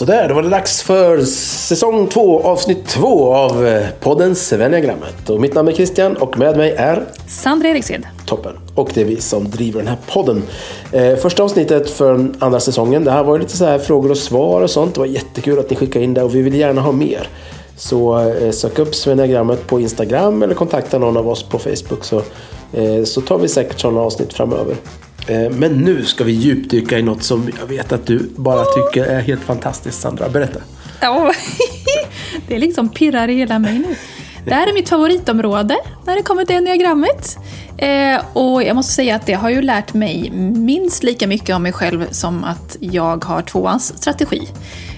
[0.00, 5.30] Sådär, då var det dags för säsong två, avsnitt två av eh, podden Svenniagrammet.
[5.30, 8.06] Och mitt namn är Christian och med mig är Sandra Erikshed.
[8.26, 8.52] Toppen.
[8.74, 10.42] Och det är vi som driver den här podden.
[10.92, 14.16] Eh, första avsnittet för andra säsongen, det här var ju lite så här frågor och
[14.16, 14.94] svar och sånt.
[14.94, 17.28] Det var jättekul att ni skickade in det och vi vill gärna ha mer.
[17.76, 22.22] Så eh, sök upp Svenniagrammet på Instagram eller kontakta någon av oss på Facebook så,
[22.72, 24.76] eh, så tar vi säkert sådana avsnitt framöver.
[25.26, 29.04] Eh, men nu ska vi djupdyka i något som jag vet att du bara tycker
[29.04, 30.28] är helt fantastiskt Sandra.
[30.28, 30.60] Berätta.
[31.00, 31.32] Ja,
[32.48, 33.96] det liksom pirrar i hela mig nu.
[34.44, 37.38] Det här är mitt favoritområde när det kommer till enneagrammet.
[37.78, 41.62] Eh, och jag måste säga att det har ju lärt mig minst lika mycket om
[41.62, 44.48] mig själv som att jag har tvåans strategi.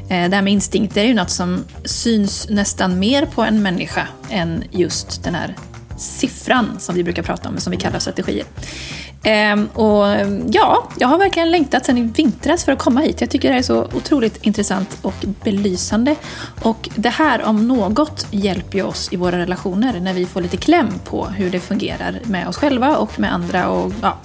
[0.09, 4.09] Eh, det här med instinkter är ju något som syns nästan mer på en människa
[4.31, 5.57] än just den här
[5.97, 8.47] siffran som vi brukar prata om, som vi kallar strategier.
[9.23, 13.21] Ehm, och ehm, ja, jag har verkligen längtat sedan i vintras för att komma hit.
[13.21, 16.17] Jag tycker det här är så otroligt intressant och belysande.
[16.63, 20.57] Och det här om något hjälper ju oss i våra relationer när vi får lite
[20.57, 23.69] kläm på hur det fungerar med oss själva och med andra.
[23.69, 24.17] Och, ja,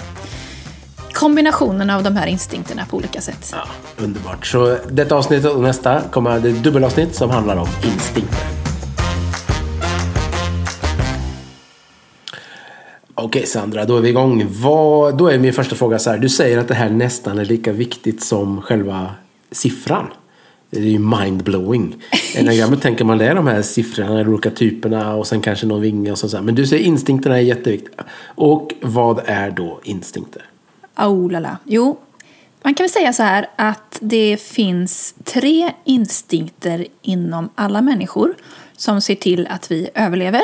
[1.13, 3.53] kombinationen av de här instinkterna på olika sätt.
[3.55, 4.45] Ja, underbart.
[4.45, 8.56] Så detta avsnitt och nästa kommer det dubbelavsnitt som handlar om instinkter.
[13.27, 14.45] Okej Sandra, då är vi igång.
[14.49, 16.17] Vad, då är min första fråga så här.
[16.17, 19.11] Du säger att det här nästan är lika viktigt som själva
[19.51, 20.07] siffran.
[20.69, 21.95] Det är ju mindblowing.
[22.35, 25.81] Enagrammet tänker man det är de här siffrorna, de olika typerna och sen kanske någon
[25.81, 26.45] vinge och sånt.
[26.45, 28.03] Men du säger instinkterna är jätteviktiga.
[28.25, 30.41] Och vad är då instinkter?
[30.97, 31.57] Oh, la la!
[31.63, 31.97] Jo,
[32.63, 38.35] man kan väl säga så här att det finns tre instinkter inom alla människor
[38.77, 40.41] som ser till att vi överlever.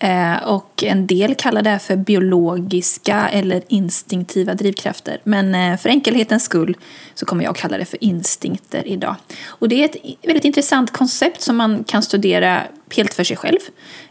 [0.00, 5.20] Eh, och en del kallar det här för biologiska eller instinktiva drivkrafter.
[5.24, 6.76] Men eh, för enkelhetens skull
[7.14, 9.16] så kommer jag kalla det för instinkter idag.
[9.46, 12.62] Och det är ett väldigt intressant koncept som man kan studera
[12.96, 13.58] helt för sig själv.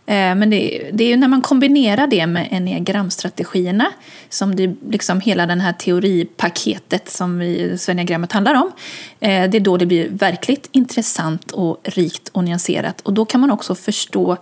[0.05, 3.91] Eh, men det, det är ju när man kombinerar det med enneagramstrategierna
[4.29, 7.77] som det liksom hela den här teoripaketet som vi,
[8.29, 8.71] handlar om.
[9.19, 13.01] Det är då det blir verkligt intressant och rikt och nyanserat.
[13.01, 14.37] Och då kan man också förstå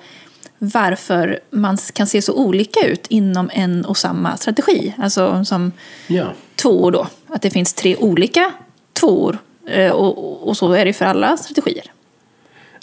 [0.73, 4.93] varför man kan se så olika ut inom en och samma strategi.
[4.97, 5.71] Alltså som
[6.07, 6.25] Ja.
[6.55, 8.51] tvåor då, att det finns tre olika
[8.99, 9.37] tvåor.
[9.67, 11.83] Eh, Och, och så är det för alla strategier.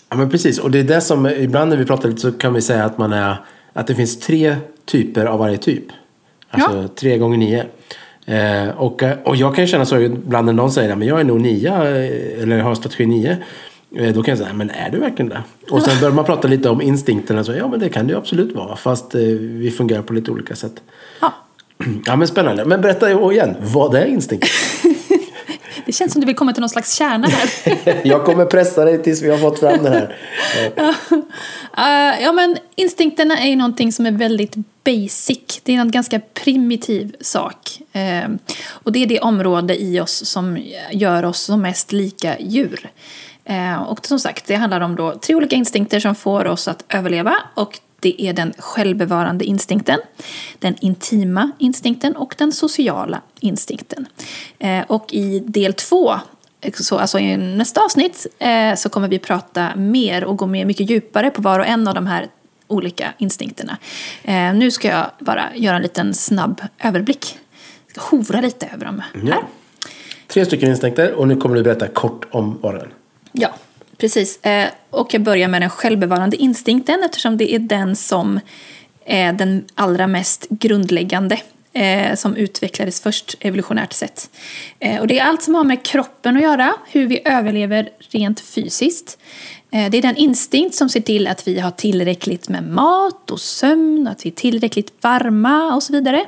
[0.08, 2.54] Ja men precis, och det är det som ibland när vi pratar lite så kan
[2.54, 3.36] vi säga att man är
[3.72, 5.84] att det finns tre typer av varje typ.
[6.50, 6.88] Alltså Ja.
[6.88, 7.64] tre gånger nio.
[8.26, 11.40] Eh, och, och jag kan känna så ibland när någon säger att jag är nog
[11.40, 13.36] nia eh, eller har strategi nio.
[13.96, 15.42] Eh, då kan jag säga, men är du verkligen det?
[15.70, 17.44] Och sen börjar man prata lite om instinkterna.
[17.44, 18.76] Så, ja men det kan det ju absolut vara.
[18.76, 20.82] Fast eh, vi fungerar på lite olika sätt.
[21.20, 21.34] Ja,
[22.06, 22.64] Ja men spännande.
[22.64, 24.48] Men berätta igen, vad är instinkt?
[25.86, 28.00] det känns som du vill komma till någon slags kärna här.
[28.08, 30.16] jag kommer pressa dig tills vi har fått fram det här.
[31.76, 34.54] Eh, ja, men instinkterna är ju någonting som är väldigt
[34.84, 35.60] basic.
[35.62, 37.80] Det är en ganska primitiv sak.
[38.68, 40.58] Och det är det område i oss som
[40.92, 42.90] gör oss som mest lika djur.
[43.44, 46.84] Eh, och som sagt, det handlar om då tre olika instinkter som får oss att
[46.88, 47.36] överleva.
[47.54, 49.98] Och det är den självbevarande instinkten,
[50.58, 54.06] den intima instinkten och den sociala instinkten.
[54.58, 56.14] Eh, och i del två
[56.74, 60.90] så alltså i nästa avsnitt eh, så kommer vi prata mer och gå mer mycket
[60.90, 62.28] djupare på var och en av de här
[62.68, 63.76] olika instinkterna.
[64.54, 67.38] Nu ska jag bara göra en liten snabb överblick.
[67.86, 69.22] Jag ska hovra lite över dem här.
[69.28, 69.42] Ja.
[70.26, 72.92] Tre stycken instinkter och nu kommer du berätta kort om var och en.
[73.32, 73.54] Ja,
[73.96, 74.44] precis.
[74.44, 78.40] Eh, och jag börjar med den självbevarande instinkten eftersom det är den som
[79.04, 81.40] är den allra mest grundläggande
[81.72, 84.30] eh, som utvecklades först evolutionärt sett.
[84.78, 88.40] Eh, och det är allt som har med kroppen att göra, hur vi överlever rent
[88.40, 89.18] fysiskt.
[89.90, 94.06] Det är den instinkt som ser till att vi har tillräckligt med mat och sömn,
[94.06, 96.24] att vi är tillräckligt varma och så vidare.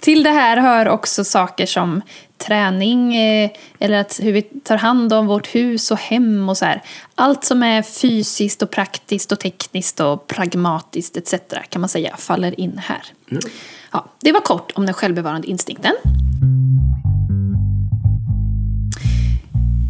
[0.00, 2.02] Till det här hör också saker som
[2.38, 6.64] träning eh, eller att hur vi tar hand om vårt hus och hem och så
[6.64, 6.82] här.
[7.14, 11.34] Allt som är fysiskt och praktiskt och tekniskt och pragmatiskt etc.
[11.68, 13.02] kan man säga faller in här.
[13.92, 15.92] Ja, det var kort om den självbevarande instinkten.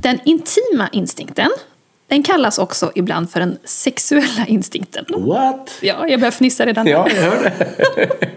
[0.03, 1.51] Den intima instinkten
[2.08, 5.05] den kallas också ibland för den sexuella instinkten.
[5.08, 5.79] What?
[5.81, 6.87] Ja, jag börjar fnissa redan.
[6.87, 7.53] Ja, jag hör det.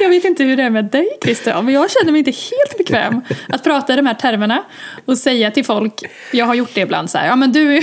[0.00, 2.78] Jag vet inte hur det är med dig Christian, men jag känner mig inte helt
[2.78, 4.64] bekväm att prata i de här termerna
[5.04, 7.82] och säga till folk, jag har gjort det ibland så här, ja men du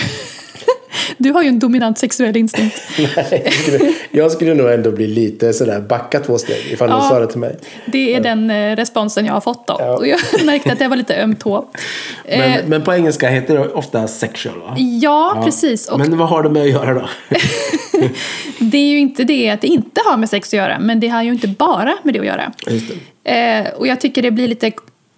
[1.17, 2.81] Du har ju en dominant sexuell instinkt.
[3.15, 7.09] Nej, jag skulle, nog ändå bli lite sådär, backa två steg ifall någon Ja.
[7.09, 7.57] sa det till mig.
[7.85, 9.75] Det är den eh, responsen jag har fått då.
[9.79, 9.97] Ja.
[9.97, 11.65] Och jag märkte att det var lite öm tå.
[12.25, 14.75] Eh, Men, men på engelska heter det ofta sexual va?
[14.77, 15.87] ja, precis.
[15.89, 17.09] Och Men vad har det med att göra då?
[18.59, 21.07] det är ju inte det att det inte har med sex att göra, men det
[21.07, 22.51] har ju inte bara med det att göra.
[22.67, 22.85] Just
[23.23, 23.31] det.
[23.31, 24.71] Eh, och jag tycker det blir lite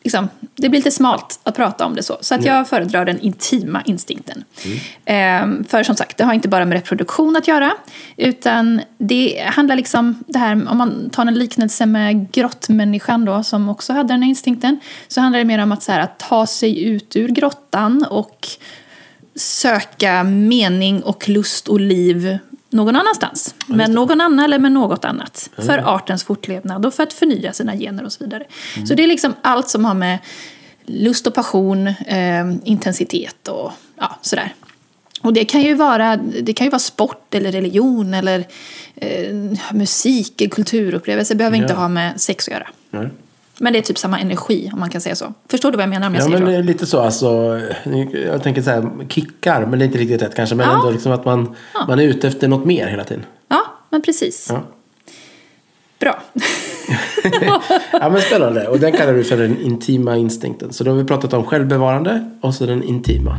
[0.04, 2.18] Liksom, det blir lite smalt att prata om det så.
[2.22, 4.44] Så att jag föredrar den intima instinkten.
[5.06, 7.72] Eh, för som sagt, det har inte bara med reproduktion att göra.
[8.18, 13.70] Utan det handlar liksom, det här, om man tar en liknelse med grottmänniskan då, som
[13.70, 14.80] också hade den här instinkten.
[15.08, 18.48] Så handlar det mer om att, så här, att ta sig ut ur grottan och
[19.36, 22.38] söka mening och lust och liv
[22.72, 23.56] någon annanstans.
[23.68, 25.50] Med någon annan eller med något annat.
[25.56, 28.44] För artens fortlevnad och för att förnya sina gener och så vidare.
[28.88, 30.18] Så det är liksom allt som har med
[30.86, 34.54] lust och passion, eh, intensitet och ja, sådär.
[35.22, 38.46] Och det kan ju vara, det kan ju vara sport eller religion eller
[38.96, 39.36] eh,
[39.74, 41.34] musik, kulturupplevelse.
[41.34, 41.80] Det behöver inte Ja.
[41.80, 42.68] ha med sex att göra.
[42.90, 43.10] Nej.
[43.62, 45.34] Men det är typ samma energi om man kan säga så.
[45.50, 46.52] Förstår du vad jag menar om jag Ja säger men så?
[46.52, 47.60] det är lite så alltså.
[48.26, 50.56] Jag tänker så här, kickar, men det är inte riktigt rätt kanske.
[50.56, 50.76] Men Ja.
[50.76, 51.56] ändå liksom att man,
[51.88, 53.26] man är ute efter något mer hela tiden.
[53.48, 54.48] Ja, men precis.
[54.50, 54.62] Ja.
[56.00, 56.22] Bra.
[57.92, 58.68] ja men spännande.
[58.68, 60.74] Och den kallar du för den intima instinkten.
[60.74, 63.38] Så då har vi pratat om självbevarande och så den intima.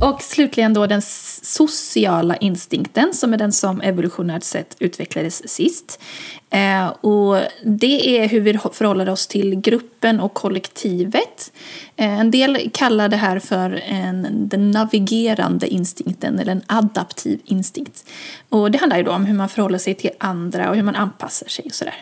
[0.00, 1.02] Och slutligen då den
[1.42, 6.00] sociala instinkten som är den som evolutionärt sett utvecklades sist.
[6.50, 11.52] Eh, och det är hur vi förhåller oss till gruppen och kollektivet.
[11.96, 18.04] Eh, en del kallar det här för en, den navigerande instinkten eller en adaptiv instinkt.
[18.48, 20.94] Och det handlar ju då om hur man förhåller sig till andra och hur man
[20.96, 21.94] anpassar sig och sådär.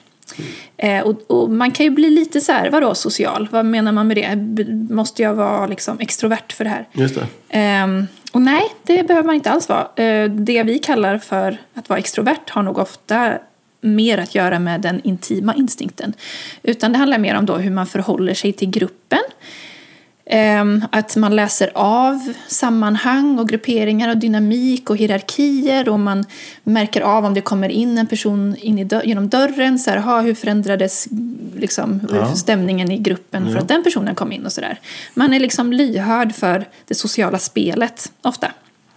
[0.77, 3.49] Eh, och, och man kan ju bli lite så här, vadå social?
[3.53, 4.37] Vad menar man med det?
[4.37, 4.65] B-
[4.95, 6.89] Måste jag vara liksom extrovert för det här?
[6.93, 7.27] Just det.
[7.49, 10.05] Ehm, och nej, det behöver man inte alls vara.
[10.05, 13.39] Eh, det vi kallar för att vara extrovert har nog ofta
[13.85, 16.13] mer att göra med den intima instinkten.
[16.63, 19.21] Utan det handlar mer om då hur man förhåller sig till gruppen.
[20.27, 26.25] Ehm, att man läser av sammanhang och grupperingar och dynamik och hierarkier och man
[26.63, 29.79] märker av om det kommer in en person in genom dörren.
[29.79, 31.09] Så här, aha, hur förändrades
[31.57, 32.35] liksom, Ja.
[32.35, 34.81] stämningen i gruppen för att den personen kom in och sådär.
[35.15, 38.53] Man är liksom lyhörd för det sociala spelet ofta.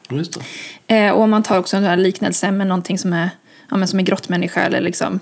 [0.10, 0.40] Just
[0.88, 0.95] det.
[0.95, 3.30] Eh, och man tar också en liknelse med någonting som är,
[3.69, 5.19] ja, men som är grottmänniska eller liksom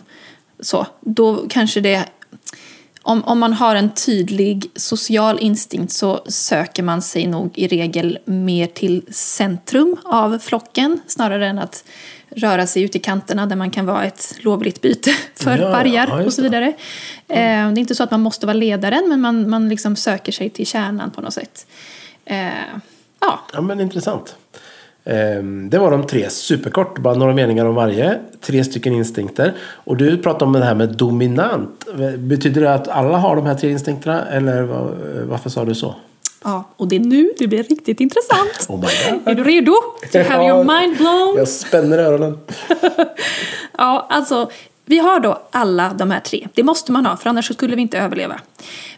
[0.59, 2.05] så, då kanske det
[3.01, 8.19] om, om man har en tydlig social instinkt så söker man sig nog i regel
[8.25, 11.83] mer till centrum av flocken snarare än att
[12.29, 16.07] röra sig ut i kanterna där man kan vara ett lovligt byte för Ja, vargar
[16.07, 16.67] ja, och så vidare.
[17.27, 20.31] Eh, det är inte så att man måste vara ledaren men man, man liksom söker
[20.31, 21.67] sig till kärnan på något sätt.
[22.25, 22.47] Eh,
[23.19, 24.35] ja, Ja men intressant.
[25.05, 28.19] Ehm, Det var de tre, superkort, bara några meningar om varje.
[28.41, 29.53] Tre stycken instinkter.
[29.59, 31.85] Och du pratade om det här med dominant.
[32.17, 34.25] Betyder det att alla har de här tre instinkterna?
[34.25, 34.63] Eller
[35.25, 35.95] varför sa du så?
[36.43, 38.65] Ja, och det är nu det blir riktigt intressant.
[38.69, 38.85] Oh.
[39.25, 39.73] Är du redo?
[40.11, 41.37] To have your mind blown?
[41.37, 42.37] Jag spänner öronen.
[43.77, 44.49] Ja, alltså,
[44.85, 46.47] vi har då alla de här tre.
[46.53, 48.39] Det måste man ha, för annars skulle vi inte överleva.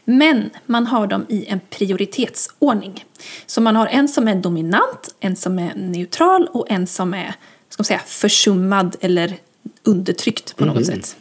[0.06, 3.06] Men man har dem i en prioritetsordning.
[3.46, 7.36] Så man har en som är dominant, en som är neutral och en som är
[7.70, 9.38] ska man säga, försummad eller
[9.84, 11.18] undertryckt på något sätt.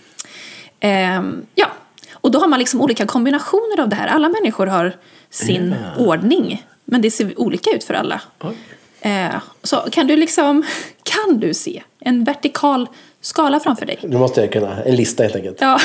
[0.80, 1.66] Ehm, ja,
[2.12, 4.08] och då har man liksom olika kombinationer av det här.
[4.08, 4.96] Alla människor har
[5.30, 8.20] sin ordning, men det ser olika ut för alla.
[8.40, 8.56] Oj.
[9.00, 10.64] Eh, så kan du liksom,
[11.02, 12.88] kan du se en vertikal
[13.26, 13.98] skala framför dig?
[14.02, 14.82] Nu måste jag kunna.
[14.82, 15.60] En lista helt enkelt.
[15.60, 15.78] Ja,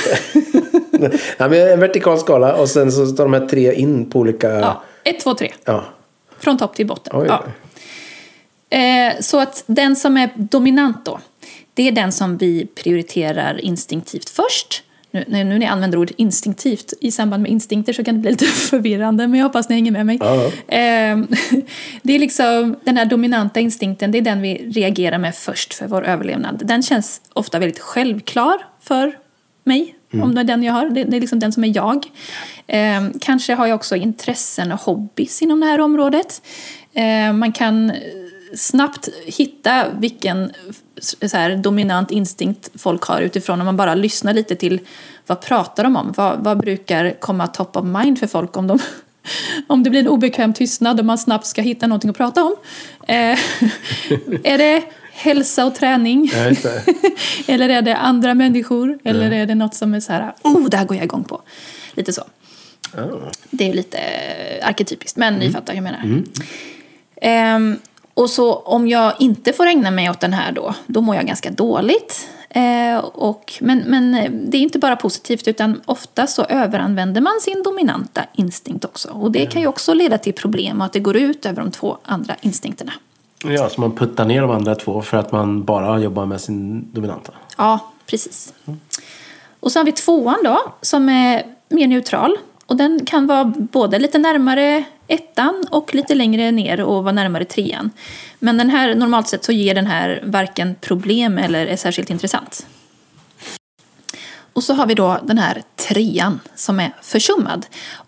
[1.38, 4.50] ja, men en vertikal skala och sen så tar de här tre in på olika...
[4.50, 4.84] ja.
[5.04, 5.52] ett, två, tre.
[5.66, 5.86] Ja.
[6.40, 7.14] Från topp till botten.
[7.16, 7.28] Oj.
[7.28, 7.44] Ja.
[8.78, 11.20] Eh, så att den som är dominant då,
[11.74, 14.84] det är den som vi prioriterar instinktivt först.
[15.12, 18.32] Nu, nu när jag använder ordet instinktivt i samband med instinkter så kan det bli
[18.32, 20.16] lite förvirrande, men jag hoppas ni hänger med mig.
[20.68, 21.18] Eh,
[22.02, 25.88] det är liksom den här dominanta instinkten, det är den vi reagerar med först för
[25.88, 26.62] vår överlevnad.
[26.66, 29.18] Den känns ofta väldigt självklar för
[29.64, 30.90] mig, om det är den jag har.
[30.90, 32.06] Det, det är liksom den som är jag.
[32.68, 36.42] Eh, kanske har jag också intressen och hobbys inom det här området.
[36.94, 37.92] Eh, man kan
[38.56, 40.52] snabbt hitta vilken
[41.02, 44.80] så här, dominant instinkt folk har utifrån om man bara lyssnar lite till
[45.28, 46.14] vad pratar de om?
[46.18, 48.80] Vad, vad brukar komma top of mind för folk om de
[49.68, 52.56] om det blir en obekväm tystnad och man snabbt ska hitta någonting att prata om.
[53.08, 53.16] Eh,
[54.44, 56.32] är det hälsa och träning?
[57.48, 59.00] Eller är det andra människor?
[59.04, 61.42] Eller är det något som är så här, oh, det här går jag igång på.
[61.94, 62.24] Lite så.
[63.50, 66.24] Det är lite eh, arketypiskt, men ni fattar hur jag menar.
[67.22, 67.80] Ehm,
[68.22, 71.28] och så om jag inte får ägna mig åt den här då, då mår jag
[71.28, 72.30] ganska dåligt.
[72.50, 77.34] Eh, och, men, men eh, det är inte bara positivt, utan ofta så överanvänder man
[77.42, 79.10] sin dominanta instinkt också.
[79.10, 81.72] Och det kan ju också leda till problem och att det går ut över de
[81.72, 82.92] två andra instinkterna.
[83.44, 86.92] Ja, så man puttar ner de andra två för att man bara jobbar med sin
[86.92, 87.34] dominanta.
[87.58, 88.54] Ja, precis.
[89.60, 92.38] Och så har vi tvåan då, som är mer neutral.
[92.66, 97.46] Och den kan vara både lite närmare ettan och lite längre ner och vara närmare
[97.46, 97.92] trean.
[98.40, 102.66] Men den här, normalt sett så ger den här varken problem eller är särskilt intressant.
[104.54, 107.66] Och så har vi då den här trean som är försummad.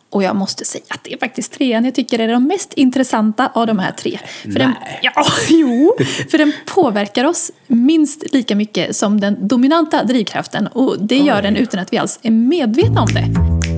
[0.09, 3.51] Och jag måste säga att det är faktiskt trean jag tycker är den mest intressanta
[3.53, 4.19] av de här tre.
[4.41, 4.99] För den, Nej.
[5.01, 5.95] ja, jo,
[6.31, 10.67] för den påverkar oss minst lika mycket som den dominanta drivkraften.
[10.67, 13.72] Och det gör den utan att vi alls är medvetna om det.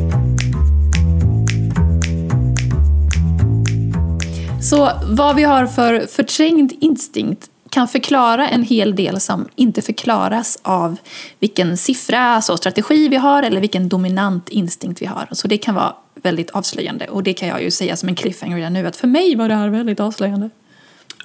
[4.70, 10.60] Så vad vi har för förträngd instinkt kan förklara en hel del som inte förklaras
[10.62, 10.96] av
[11.40, 15.28] vilken siffra, alltså strategi vi har eller vilken dominant instinkt vi har.
[15.32, 18.58] Så det kan vara väldigt avslöjande och det kan jag ju säga som en cliffhanger
[18.58, 20.50] redan nu att för mig var det här väldigt avslöjande.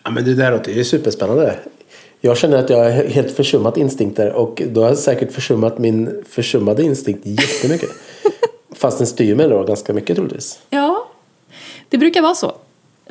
[0.05, 1.59] Ja, men det där låter ju superspännande.
[2.21, 6.25] Jag känner att jag har helt försummat instinkter och då har jag säkert försummat min
[6.29, 7.91] försummade instinkt jättemycket.
[8.77, 10.59] Fast den styr mig då ganska mycket troligtvis.
[10.71, 11.09] Ja,
[11.89, 12.53] det brukar vara så.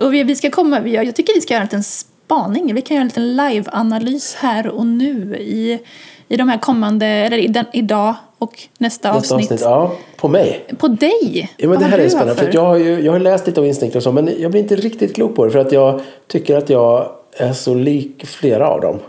[0.02, 2.76] Och vi, vi ska komma, jag tycker vi ska göra en liten spaning.
[2.76, 5.80] Vi kan göra en liten live-analys här och nu i,
[6.28, 9.52] i de här kommande, eller i den, idag och nästa, Nästa avsnitt.
[9.52, 9.62] avsnitt.
[9.62, 10.66] Ja, på mig.
[10.78, 11.50] På dig!
[11.58, 12.36] Ja, men Vad det här är spännande.
[12.36, 14.62] för- jag, har ju, jag har läst lite om instinkter och så, men jag blir
[14.62, 15.52] inte riktigt klok på det.
[15.52, 19.00] För att jag tycker att jag är så lik flera av dem.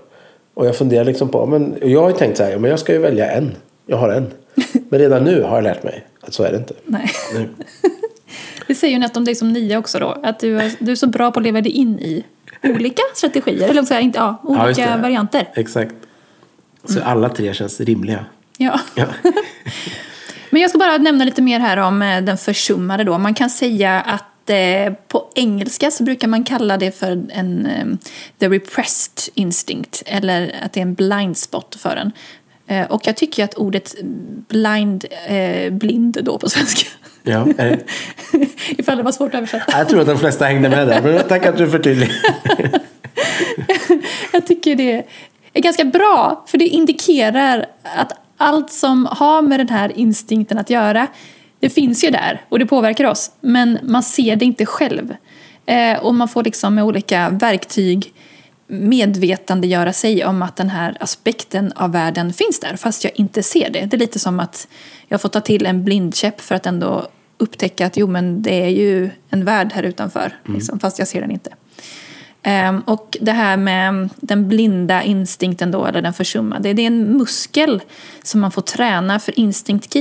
[0.54, 2.92] Och jag funderar liksom på, men jag har ju tänkt så här, men jag ska
[2.92, 3.54] ju välja en.
[3.86, 4.30] Jag har en.
[4.88, 6.74] Men redan nu har jag lärt mig att så är det inte.
[6.84, 7.10] Nej.
[7.34, 7.48] Nej.
[8.70, 10.20] Det säger ju något om dig som nia också då.
[10.22, 12.24] Att du är, du är så bra på att leva dig in i
[12.62, 13.68] olika strategier.
[13.68, 15.02] Eller så här, inte, ja, Ja, olika det.
[15.02, 15.48] varianter.
[15.54, 15.94] Exakt.
[16.84, 18.24] Så alla tre känns rimliga.
[18.58, 18.80] Ja.
[18.94, 19.06] Ja.
[20.50, 23.18] Men jag ska bara nämna lite mer här om eh, den försummade då.
[23.18, 27.86] Man kan säga att eh, på engelska så brukar man kalla det för en eh,
[28.38, 30.02] the repressed instinct.
[30.06, 32.12] Eller att det är en blind spot för en.
[32.66, 33.94] Eh, och jag tycker att ordet
[34.48, 36.88] blind, eh, blind då på svenska.
[37.22, 37.68] Ja, är
[38.32, 38.48] det-
[38.80, 39.78] Ifall det var svårt att översätta.
[39.78, 41.02] jag tror att de flesta hängde med där.
[41.02, 42.12] Men tack att du förtydligar.
[44.32, 45.04] Jag tycker det
[45.52, 50.70] är ganska bra, för det indikerar att allt som har med den här instinkten att
[50.70, 51.06] göra,
[51.60, 55.14] det finns ju där och det påverkar oss, men man ser det inte själv.
[55.66, 58.12] Eh, och man får liksom med olika verktyg
[58.70, 63.70] medvetandegöra sig om att den här aspekten av världen finns där, fast jag inte ser
[63.70, 63.84] det.
[63.84, 64.68] Det är lite som att
[65.08, 67.08] jag får ta till en blindkäpp för att ändå
[67.38, 71.20] upptäcka att jo, men det är ju en värld här utanför, liksom, fast jag ser
[71.20, 71.50] den inte.
[72.42, 77.16] Ehm, och det här med den blinda instinkten då, eller den försummade, det är en
[77.16, 77.82] muskel
[78.22, 79.96] som man får träna för instinkt,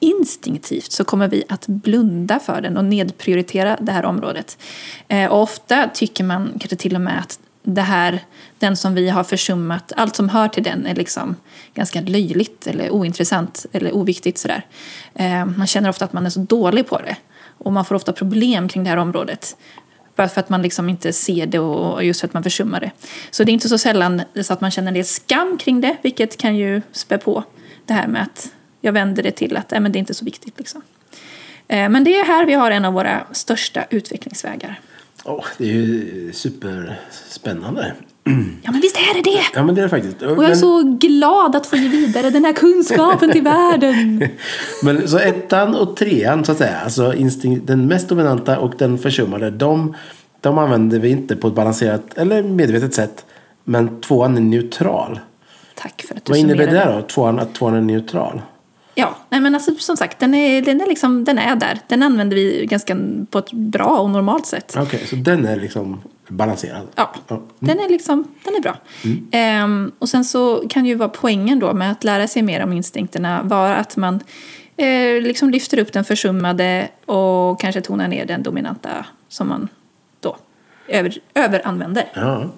[0.00, 4.58] instinktivt så kommer vi att blunda för den och nedprioritera det här området.
[5.08, 8.24] Eh, och ofta tycker man kanske till och med att det här,
[8.58, 11.36] den som vi har försummat, allt som hör till den är liksom
[11.74, 14.66] ganska löjligt eller ointressant eller oviktigt sådär.
[15.14, 17.16] Eh, man känner ofta att man är så dålig på det
[17.58, 19.56] och man får ofta problem kring det här området.
[20.16, 22.90] Bara för att man liksom inte ser det och just för att man försummar det.
[23.30, 25.96] Så det är inte så sällan så att man känner en del skam kring det,
[26.02, 27.44] vilket kan ju spä på
[27.86, 30.24] det här med att jag vänder det till att äh, men det är inte så
[30.24, 30.58] viktigt.
[30.58, 30.82] Liksom.
[31.68, 34.80] Eh, men det är här vi har en av våra största utvecklingsvägar.
[35.24, 37.94] Åh, det är ju superspännande.
[38.62, 39.42] Ja, men visst är det det!
[39.54, 40.22] Ja, men det är det faktiskt.
[40.22, 44.28] Och jag är så glad att få ge vidare den här kunskapen till världen.
[44.82, 48.98] Men så ettan och trean så att säga, alltså instinkt, den mest dominanta och den
[48.98, 49.94] försummade, de,
[50.40, 53.24] de använder vi inte på ett balanserat eller medvetet sätt.
[53.64, 55.20] Men tvåan är neutral.
[55.74, 57.02] Tack för att du Vad innebär det då?
[57.02, 58.42] Tvåan, att tvåan är neutral?
[58.94, 61.78] Ja, nej men alltså, som sagt, den är, den, är liksom, den är där.
[61.88, 62.96] Den använder vi ganska
[63.30, 64.74] på ett bra och normalt sätt.
[64.78, 66.86] Okej, så den är liksom balanserad?
[66.94, 67.42] Ja, Ja.
[67.58, 68.76] den är liksom, den är bra.
[69.32, 72.72] Ehm, och sen så kan ju vara poängen då med att lära sig mer om
[72.72, 74.20] instinkterna vara att man
[74.76, 79.68] eh, liksom lyfter upp den försummade och kanske tonar ner den dominanta som man
[80.20, 80.36] då
[80.88, 82.04] över, överanvänder.
[82.14, 82.50] Ja.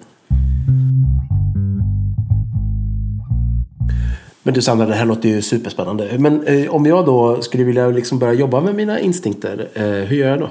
[4.43, 6.17] Men du Sandra, det här låter ju superspännande.
[6.19, 10.17] Men eh, om jag då skulle vilja liksom börja jobba med mina instinkter, eh, hur
[10.17, 10.49] gör jag då?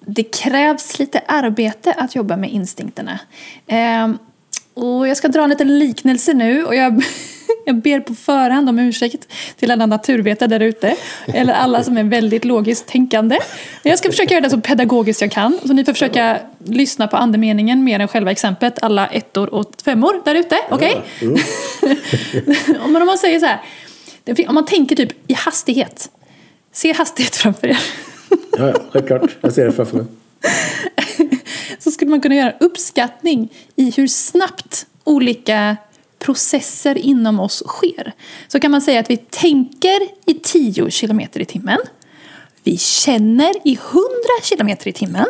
[0.00, 3.18] Det krävs lite arbete att jobba med instinkterna.
[3.66, 4.10] Eh,
[4.74, 7.02] och jag ska dra en liten liknelse nu och jag
[7.64, 10.96] Jag ber på förhand om ursäkt till alla naturvetare där ute.
[11.26, 13.38] Eller alla som är väldigt logiskt tänkande.
[13.82, 15.58] Jag ska försöka göra det så pedagogiskt jag kan.
[15.64, 18.82] Så ni får försöka lyssna på andemeningen mer än själva exemplet.
[18.82, 20.56] Alla ettor och femmor där ute.
[20.70, 21.02] Okej?
[21.20, 21.28] Okay?
[21.28, 22.82] Mm.
[23.00, 23.60] om man säger så här.
[24.48, 26.10] Om man tänker typ i hastighet.
[26.72, 27.78] Se hastighet framför er.
[28.58, 29.30] ja, ja, självklart.
[29.40, 30.06] Jag ser det framför mig.
[31.78, 35.76] så skulle man kunna göra uppskattning i hur snabbt olika
[36.24, 38.12] processer inom oss sker.
[38.48, 41.78] Så kan man säga att vi tänker i 10 km i timmen.
[42.64, 44.08] Vi känner i 100
[44.42, 45.26] km i timmen.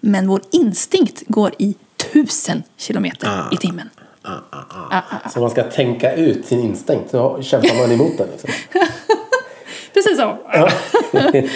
[0.00, 1.74] Men vår instinkt går i
[2.12, 3.52] 1000 km ah.
[3.52, 3.90] i timmen.
[4.22, 5.02] Ah, ah, ah.
[5.10, 8.28] ah, Så man ska tänka ut sin instinkt, så kämpar man emot den.
[8.30, 8.50] Liksom.
[9.94, 10.38] Precis så.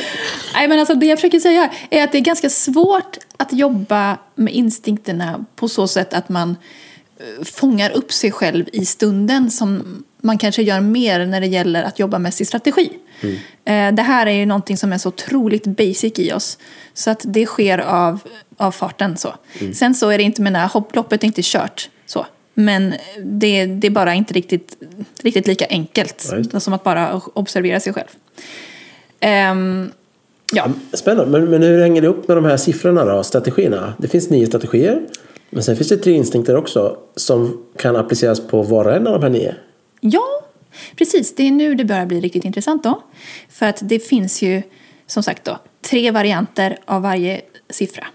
[0.55, 4.19] Nej, men alltså det jag försöker säga är att det är ganska svårt att jobba
[4.35, 6.57] med instinkterna på så sätt att man
[7.45, 11.99] fångar upp sig själv i stunden som man kanske gör mer när det gäller att
[11.99, 12.91] jobba med sin strategi.
[13.21, 13.37] Mm.
[13.65, 16.59] Eh, det här är ju någonting som är så otroligt basic i oss.
[16.95, 18.21] Så att det sker av,
[18.57, 19.17] av farten.
[19.17, 19.35] Så.
[19.61, 19.75] Mm.
[19.75, 21.89] Sen så är det inte, menar, hopploppet är inte kört.
[22.07, 22.27] Så.
[22.55, 24.77] Men det, det är bara inte riktigt,
[25.23, 28.09] riktigt lika enkelt ja, som att bara observera sig själv.
[29.53, 29.93] Um,
[30.53, 30.69] ja.
[30.93, 33.95] Spännande, men, men hur hänger det upp med de här siffrorna då, strategierna?
[33.99, 35.01] Det finns nio strategier,
[35.53, 39.13] men sen finns det tre instinkter också som kan appliceras på var och en av
[39.13, 39.55] de här nio.
[40.01, 40.45] Ja,
[40.97, 41.35] precis.
[41.35, 43.03] Det är nu det börjar bli riktigt intressant då.
[43.49, 44.63] För att det finns ju
[45.07, 45.59] som sagt då
[45.91, 47.41] tre varianter av varje
[47.71, 48.07] siffra.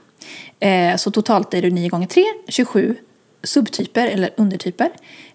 [0.59, 2.95] Eh, så totalt är det 9 gånger 3, 27
[3.43, 4.89] subtyper eller undertyper.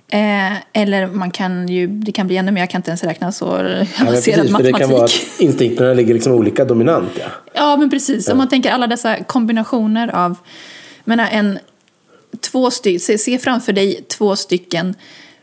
[0.08, 3.32] Eh, eller man kan ju, det kan bli ännu mer, jag kan inte ens räkna
[3.32, 4.74] så avancerad ja, matematik.
[4.74, 7.10] Det kan vara att instinkterna ligger liksom olika dominant.
[7.18, 8.26] Ja, ja men precis.
[8.26, 8.32] Ja.
[8.32, 10.36] Om man tänker alla dessa kombinationer av,
[11.04, 11.58] menar en,
[12.40, 14.94] två stycken, se, se framför dig två stycken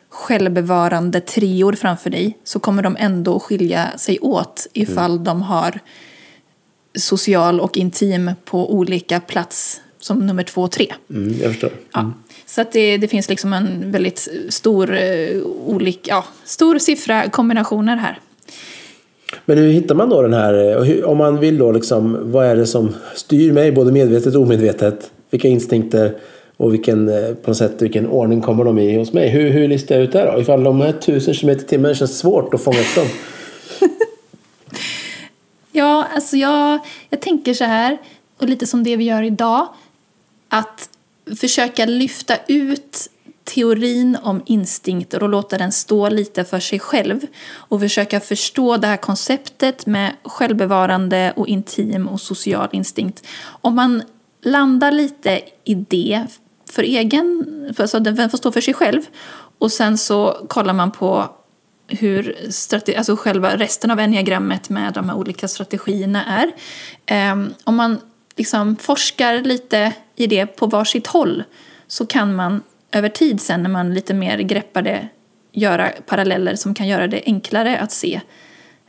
[0.09, 5.23] självbevarande treor framför dig så kommer de ändå skilja sig åt ifall mm.
[5.23, 5.79] de har
[6.95, 10.93] social och intim på olika plats som nummer två och tre.
[11.09, 11.67] Mm, jag förstår.
[11.67, 11.81] Mm.
[11.93, 12.11] Ja.
[12.45, 17.95] Så att det, det finns liksom en väldigt stor, uh, olik, ja, stor siffra kombinationer
[17.95, 18.19] här.
[19.45, 22.55] Men hur hittar man då den här, hur, om man vill då liksom, vad är
[22.55, 25.11] det som styr mig både medvetet och omedvetet?
[25.29, 26.15] Vilka instinkter
[26.59, 29.29] och vilken, eh, på något sätt, vilken ordning kommer de i hos mig?
[29.29, 30.41] Hur, hur listar jag ut det då?
[30.41, 33.07] Ifall de är tusen km i timmen känns svårt att fånga upp dem.
[35.71, 37.97] ja, alltså jag, jag tänker så här,
[38.37, 39.67] och lite som det vi gör idag,
[40.49, 40.89] att
[41.39, 43.09] försöka lyfta ut
[43.43, 47.19] teorin om instinkter och låta den stå lite för sig själv
[47.51, 53.27] och försöka förstå det här konceptet med självbevarande och intim och social instinkt.
[53.61, 54.03] Om man
[54.41, 56.27] landar lite i det
[56.69, 59.01] för egen, för, alltså den får stå för sig själv
[59.59, 61.29] och sen så kollar man på
[61.87, 62.35] hur
[62.97, 66.51] alltså själva resten av enneagrammet med de här olika strategierna är.
[67.31, 67.97] Um, om man
[68.35, 71.43] liksom forskar lite i det på varsitt håll
[71.87, 75.07] så kan man över tid sen när man lite mer greppar det
[75.51, 78.21] göra paralleller som kan göra det enklare att se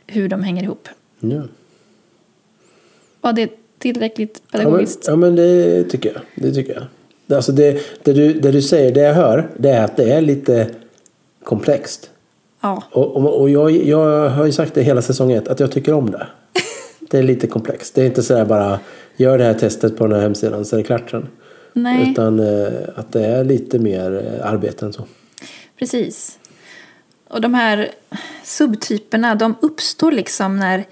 [0.07, 0.87] hur de hänger ihop.
[1.19, 1.43] Ja.
[3.21, 5.03] Var det tillräckligt pedagogiskt?
[5.07, 6.21] Ja men, ja, men det tycker jag.
[6.35, 6.83] Det tycker jag.
[7.29, 10.21] Alltså det, det, du, det du säger, det jag hör, det är att det är
[10.21, 10.67] lite
[11.43, 12.09] komplext.
[12.61, 12.83] Ja.
[12.91, 15.93] Och, och, och jag, jag har ju sagt det hela säsong ett, att jag tycker
[15.93, 16.27] om det.
[17.11, 17.95] Det är lite komplext.
[17.95, 18.79] Det är inte sådär bara
[19.17, 21.27] gör det här testet på den här hemsidan så är det klart sen.
[21.73, 22.11] Nej.
[22.11, 25.05] Utan eh, att det är lite mer eh, arbete än så.
[25.79, 26.39] Precis.
[27.27, 27.89] Och de här
[28.43, 30.85] subtyperna de uppstår liksom när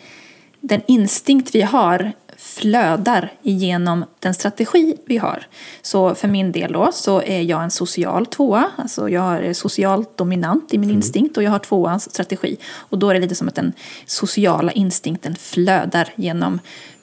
[0.62, 2.12] den instinkt vi har
[2.60, 5.48] flödar igenom den strategi vi har.
[5.82, 10.18] Så för min del då så är jag en social tvåa, alltså jag är socialt
[10.18, 10.96] dominant i min mm.
[10.98, 12.58] instinkt och jag har tvåans strategi.
[12.78, 13.74] Och då är det lite som att den
[14.06, 16.60] sociala instinkten flödar genom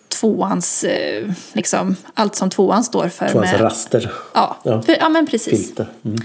[0.09, 3.29] tvåans, eh, liksom, allt som tvåan står för.
[3.29, 4.12] Tvåans med, raster.
[4.35, 4.83] Ja, ja.
[4.83, 5.66] För, ja men precis.
[5.66, 5.87] Filter.
[6.05, 6.19] Mm.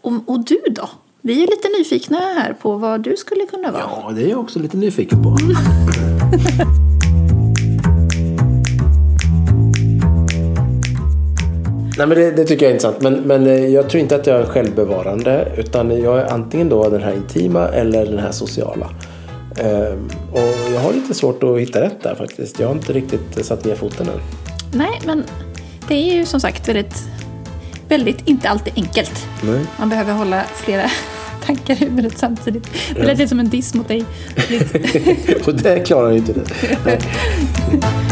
[0.00, 0.88] Och, och du då?
[1.20, 3.82] Vi är lite nyfikna här på vad du skulle kunna vara.
[3.82, 5.36] Ja, det är jag också lite nyfiken på.
[12.00, 13.00] Nej, men det, det, tycker jag är intressant.
[13.00, 15.52] Men, men eh, jag tror inte att jag är självbevarande.
[15.56, 18.90] Utan jag är antingen då den här intima eller den här sociala.
[19.56, 22.60] Ehm, och jag har lite svårt att hitta rätt där faktiskt.
[22.60, 24.20] Jag har inte riktigt satt ner foten än.
[24.74, 25.24] Nej, men
[25.88, 27.04] det är ju som sagt väldigt,
[27.88, 29.26] väldigt inte alltid enkelt.
[29.42, 29.60] Nej.
[29.78, 30.90] Man behöver hålla flera
[31.44, 32.70] tankar i huvudet samtidigt.
[32.94, 34.04] Det lät lite som en diss mot dig.
[35.46, 36.98] och det klarar jag inte det.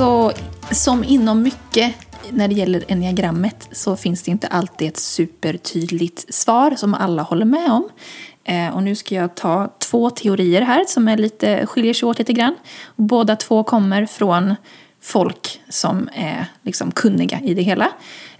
[0.00, 0.32] Alltså,
[0.70, 1.94] som inom mycket
[2.30, 7.44] när det gäller enneagrammet så finns det inte alltid ett supertydligt svar som alla håller
[7.44, 7.88] med om.
[8.44, 12.18] Eh, och nu ska jag ta två teorier här som är lite, skiljer sig åt
[12.18, 12.54] lite grann.
[12.96, 14.54] Båda två kommer från
[15.00, 17.90] folk som är liksom kunniga i det hela.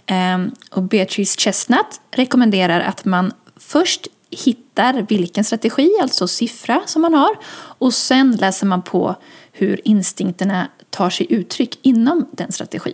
[0.05, 7.13] Ehm, och Beatrice Chestnut rekommenderar att man först hittar vilken strategi, alltså siffra, som man
[7.13, 7.37] har.
[7.53, 9.15] Och sen läser man på
[9.51, 12.93] hur instinkterna tar sig uttryck inom den strategin.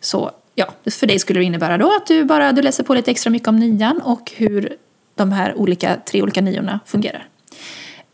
[0.00, 3.10] Så ja, för dig skulle det innebära då att du bara du läser på lite
[3.10, 4.76] extra mycket om nian och hur
[5.14, 7.28] de här olika, tre olika niorna fungerar.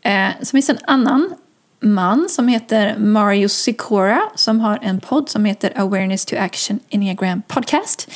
[0.01, 1.33] Eh, så finns en annan
[1.79, 7.41] man som heter Mario Sikora som har en podd som heter Awareness to Action Enneagram
[7.41, 8.11] Podcast.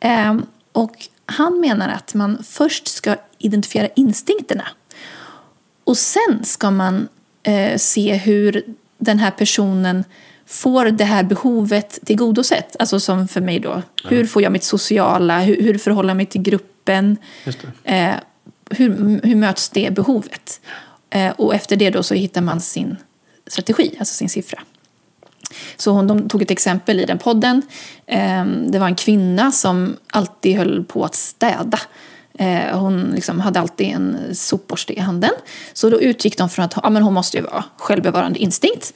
[0.00, 0.36] Eh,
[0.72, 4.68] och han menar att man först ska identifiera instinkterna
[5.84, 7.08] och sen ska man
[7.42, 8.62] eh, se hur
[8.98, 10.04] den här personen
[10.46, 12.76] får det här behovet tillgodosett.
[12.78, 14.10] Alltså som för mig då, ja.
[14.10, 17.16] hur får jag mitt sociala, hur, hur förhåller jag mig till gruppen?
[17.84, 18.14] Eh,
[18.70, 20.60] hur, hur möts det behovet?
[21.10, 22.96] Eh, och efter det då så hittar man sin
[23.46, 24.62] strategi, alltså sin siffra.
[25.76, 27.62] Så hon, de tog ett exempel i den podden.
[28.06, 31.78] Eh, det var en kvinna som alltid höll på att städa.
[32.38, 35.30] Eh, hon liksom hade alltid en sopborste i handen.
[35.72, 38.94] Så då utgick de från att ja, men hon måste ju vara självbevarande instinkt.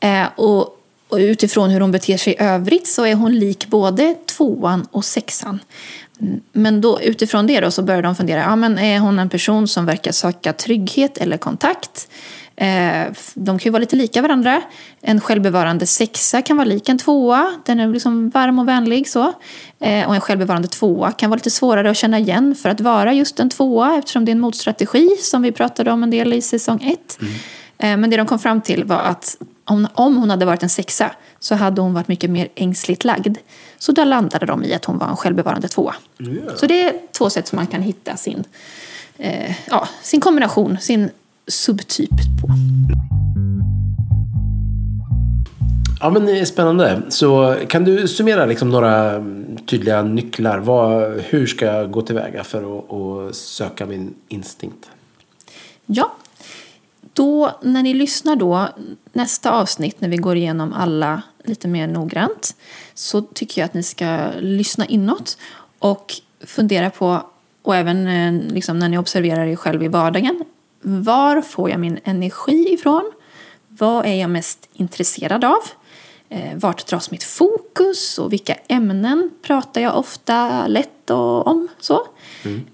[0.00, 0.75] Eh, och
[1.16, 5.04] och utifrån hur hon beter sig i övrigt så är hon lik både tvåan och
[5.04, 5.60] sexan.
[6.52, 9.68] Men då, utifrån det då så börjar de fundera, ja, men är hon en person
[9.68, 12.08] som verkar söka trygghet eller kontakt?
[12.56, 14.62] Eh, de kan ju vara lite lika varandra.
[15.00, 17.52] En självbevarande sexa kan vara lik en tvåa.
[17.64, 19.08] Den är liksom varm och vänlig.
[19.08, 19.32] så.
[19.80, 23.12] Eh, och en självbevarande tvåa kan vara lite svårare att känna igen för att vara
[23.12, 26.40] just en tvåa eftersom det är en motstrategi som vi pratade om en del i
[26.40, 27.18] säsong ett.
[27.20, 27.32] Mm.
[27.78, 30.68] Eh, men det de kom fram till var att om, om hon hade varit en
[30.68, 33.38] sexa så hade hon varit mycket mer ängsligt lagd.
[33.78, 35.94] Så där landade de i att hon var en självbevarande tvåa.
[36.18, 36.56] Yeah.
[36.56, 38.44] Så det är två sätt som man kan hitta sin,
[39.18, 41.10] eh, ja, sin kombination, sin
[41.46, 42.48] subtyp på.
[46.00, 47.02] Ja men det är spännande.
[47.08, 49.24] Så kan du summera liksom några
[49.66, 50.58] tydliga nycklar?
[50.58, 54.90] Vad, hur ska jag gå tillväga för att, att söka min instinkt?
[55.86, 56.12] Ja,
[57.16, 58.68] då, när ni lyssnar då,
[59.12, 62.56] nästa avsnitt när vi går igenom alla lite mer noggrant
[62.94, 65.38] så tycker jag att ni ska lyssna inåt
[65.78, 67.22] och fundera på,
[67.62, 70.44] och även eh, liksom när ni observerar er själv i vardagen,
[70.80, 73.12] var får jag min energi ifrån?
[73.68, 75.62] Vad är jag mest intresserad av?
[76.28, 81.68] Eh, vart dras mitt fokus och vilka ämnen pratar jag ofta lätt om?
[81.80, 82.06] Så.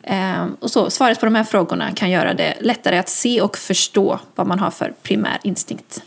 [0.04, 0.56] Mm.
[0.60, 4.18] Och så, svaret på de här frågorna kan göra det lättare att se och förstå
[4.34, 6.02] vad man har för primär instinkt.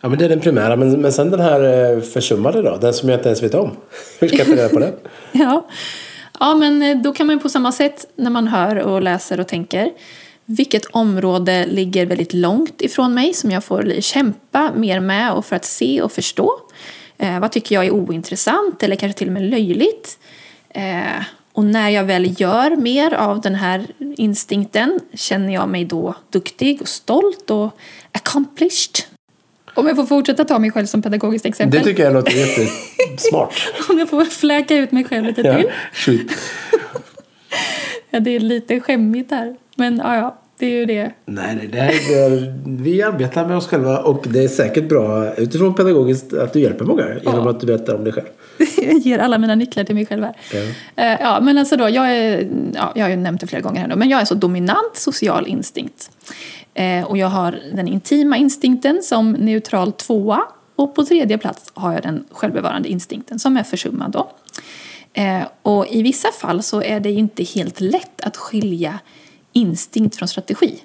[0.00, 2.94] Ja men det är den primära, men, men sen den här eh, försummade då, den
[2.94, 3.76] som jag inte ens vet om.
[4.20, 4.92] Hur ska jag ta reda på den?
[5.32, 5.66] ja.
[6.40, 9.48] ja men eh, då kan man på samma sätt när man hör och läser och
[9.48, 9.90] tänker
[10.44, 15.56] vilket område ligger väldigt långt ifrån mig som jag får kämpa mer med och för
[15.56, 16.52] att se och förstå.
[17.18, 20.18] Eh, vad tycker jag är ointressant eller kanske till och med löjligt?
[20.68, 23.86] Eh, och när jag väl gör mer av den här
[24.16, 27.78] instinkten känner jag mig då duktig och stolt och
[28.12, 29.04] accomplished.
[29.74, 31.78] Om jag får fortsätta ta mig själv som pedagogiskt exempel.
[31.78, 33.72] Det tycker jag låter jättesmart.
[33.88, 35.70] Om jag får fläka ut mig själv lite till.
[36.06, 36.12] Ja,
[38.10, 39.56] ja, det är lite skämmigt här.
[39.74, 40.38] Men ja, ja.
[40.60, 41.12] Det är ju det.
[41.26, 45.74] Nej, nej det är, vi arbetar med oss själva och det är säkert bra utifrån
[45.74, 47.50] pedagogiskt att du hjälper många genom ja.
[47.50, 48.26] att du berättar om dig själv.
[48.76, 50.36] jag ger alla mina nycklar till mig själv här.
[50.52, 50.60] Ja.
[50.60, 53.80] Uh, ja, men alltså då, jag är, ja, jag har ju nämnt det flera gånger
[53.80, 56.10] här nu, men jag är så dominant social instinkt.
[56.80, 60.42] Uh, och jag har den intima instinkten som neutral tvåa
[60.76, 64.30] och på tredje plats har jag den självbevarande instinkten som är försummad då.
[65.18, 68.98] Uh, och i vissa fall så är det inte helt lätt att skilja
[69.52, 70.80] instinkt från strategi.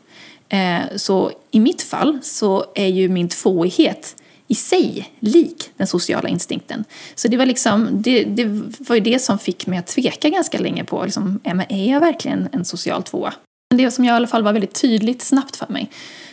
[0.50, 4.16] Eh, så i mitt fall så är ju min tvåighet
[4.48, 6.84] i sig lik den sociala instinkten.
[7.16, 8.46] Så det var, liksom, det, det
[8.78, 12.50] var ju det som fick mig att tveka ganska länge på, liksom, är jag verkligen
[12.52, 13.34] en social tvåa?
[13.70, 15.90] Men det som jag i alla fall var väldigt tydligt snabbt för mig,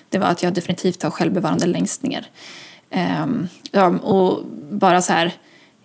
[0.08, 2.26] det var att jag definitivt har självbevarande längst ner.
[3.24, 5.32] Um, ja, och bara så här,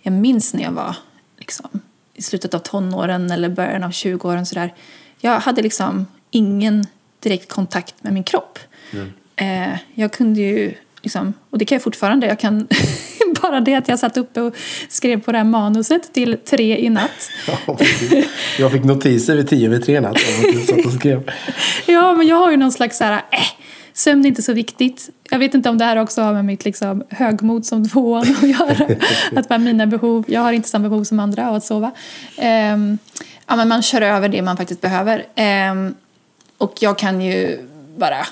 [0.02, 0.96] jag minns när jag var
[1.38, 1.80] liksom,
[2.14, 4.74] i slutet av tonåren eller början av 20-åren sådär.
[5.20, 6.86] Jag hade liksom ingen
[7.20, 8.58] direkt kontakt med min kropp.
[8.90, 9.12] Mm.
[9.36, 12.68] Eh, jag kunde ju, liksom, och det kan jag fortfarande, jag kan
[13.42, 14.54] bara det att jag satt uppe och
[14.88, 17.30] skrev på det här manuset till tre i natt.
[18.58, 20.16] jag fick notiser vid tio vid tre i natt.
[20.86, 21.30] och skrev.
[21.86, 23.38] ja, men jag har ju någon slags så här, äh,
[23.92, 25.10] sömn är inte så viktigt.
[25.30, 28.42] Jag vet inte om det här också har med mitt liksom, högmod som tvåan att
[28.48, 28.96] göra.
[29.36, 31.90] att bara mina behov, jag har inte samma behov som andra av att sova.
[32.36, 32.98] Um,
[33.46, 35.26] ja, men man kör över det man faktiskt behöver.
[35.70, 35.94] Um,
[36.58, 37.58] och jag kan ju
[37.96, 38.26] bara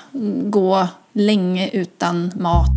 [0.49, 2.67] gå länge utan mat.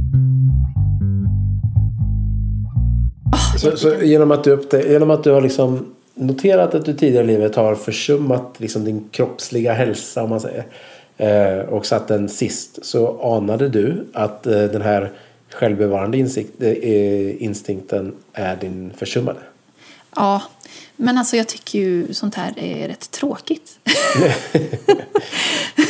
[3.61, 7.25] så, så, genom, att du upptä- genom att du har liksom noterat att du tidigare
[7.25, 10.67] i livet har försummat liksom din kroppsliga hälsa om man säger.
[11.17, 12.85] Eh, och satt den sist.
[12.85, 15.11] Så anade du att eh, den här
[15.51, 19.41] självbevarande insikt, eh, instinkten är din försummade?
[20.17, 20.43] Ja,
[20.97, 23.79] men alltså jag tycker ju sånt här är rätt tråkigt.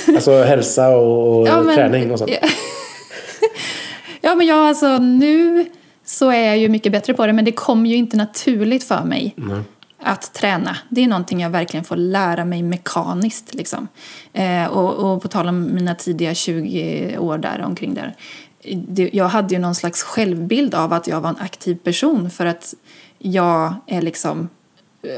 [0.15, 2.31] alltså hälsa och, ja, men, träning och sånt?
[2.31, 2.49] Ja.
[4.21, 5.67] ja, men jag alltså nu
[6.05, 9.05] så är jag ju mycket bättre på det men det kommer ju inte naturligt för
[9.05, 9.35] mig.
[9.39, 9.65] Mm
[10.03, 10.77] att träna.
[10.89, 13.55] Det är någonting jag verkligen får lära mig mekaniskt.
[13.55, 13.89] Liksom.
[14.33, 18.17] Eh, och, och, på tal om mina tidiga 20 år där omkring där.
[18.75, 22.47] Det, jag hade ju någon slags självbild av att jag var en aktiv person för
[22.47, 22.75] att
[23.23, 24.49] jag är liksom,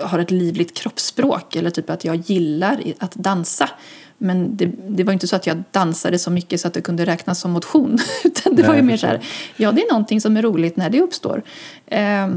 [0.03, 3.71] har ett livligt kroppsspråk eller typ att jag gillar att dansa.
[4.19, 7.07] Men det, det, var inte så att jag dansade så mycket så att det kunde
[7.07, 7.99] räknas som motion.
[8.25, 9.21] Utan det Nej, var ju mer så här,
[9.57, 11.43] ja det är någonting som är roligt när det uppstår.
[11.87, 12.29] Eh,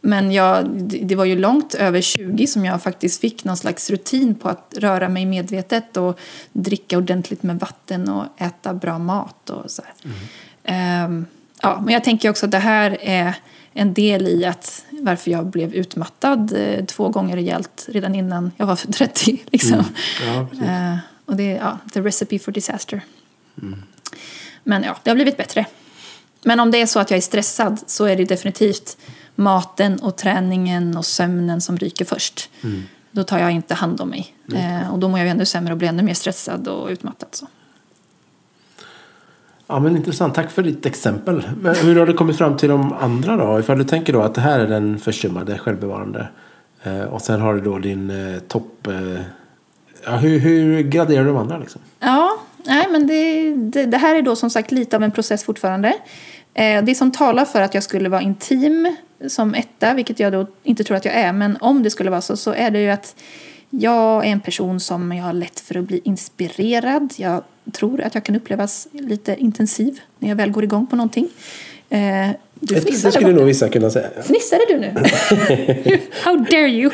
[0.00, 0.66] men jag,
[1.02, 4.74] det var ju långt över 20 som jag faktiskt fick någon slags rutin på att
[4.76, 6.18] röra mig medvetet och
[6.52, 11.10] dricka ordentligt med vatten och äta bra mat och så mm.
[11.10, 11.26] um,
[11.62, 13.34] ja, men jag tänker också att det här är
[13.72, 18.66] en del i att varför jag blev utmattad eh, två gånger rejält redan innan jag
[18.66, 19.42] var 30.
[19.46, 19.72] Liksom.
[19.72, 20.46] Mm.
[20.60, 23.00] Ja, uh, och det är ja, the recipe for disaster.
[23.62, 23.82] Mm.
[24.64, 25.66] Men ja, det har blivit bättre.
[26.42, 28.96] Men om det är så att jag är stressad så är det definitivt
[29.34, 32.50] maten och träningen och sömnen som ryker först.
[32.62, 32.82] Mm.
[33.10, 34.34] Då tar jag inte hand om mig.
[34.54, 37.28] Eh, och då mår jag ännu sämre och blir ännu mer stressad och utmattad.
[37.32, 37.46] Så.
[39.70, 41.48] Ja men intressant, tack för ditt exempel.
[41.60, 43.60] Men hur har du kommit fram till de andra då?
[43.60, 46.28] Ifall du tänker då att det här är den försummade, självbevarande.
[46.82, 48.86] Eh, och sen har du då din eh, topp...
[48.86, 49.20] Eh,
[50.04, 51.80] ja, hur, hur graderar du de andra liksom?
[52.00, 55.44] Ja, nej men det, det, det, här är då som sagt lite av en process
[55.44, 55.92] fortfarande.
[56.54, 58.96] Eh, det som talar för att jag skulle vara intim
[59.28, 62.20] som etta, vilket jag då inte tror att jag är, men om det skulle vara
[62.20, 63.14] så, så är det ju att
[63.70, 67.14] jag är en person som jag har lätt för att bli inspirerad.
[67.16, 71.28] Jag tror att jag kan upplevas lite intensiv när jag väl går igång på någonting.
[71.88, 71.98] Eh,
[72.60, 74.08] du det skulle nog vissa kunna säga.
[74.22, 74.94] Fnissade du nu?
[76.24, 76.90] How dare you?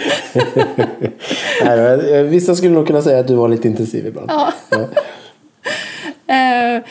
[1.65, 4.31] Nej, vissa skulle nog kunna säga att du var lite intensiv ibland.
[4.31, 4.53] Ja.
[4.71, 4.79] ja.
[4.79, 4.87] Uh,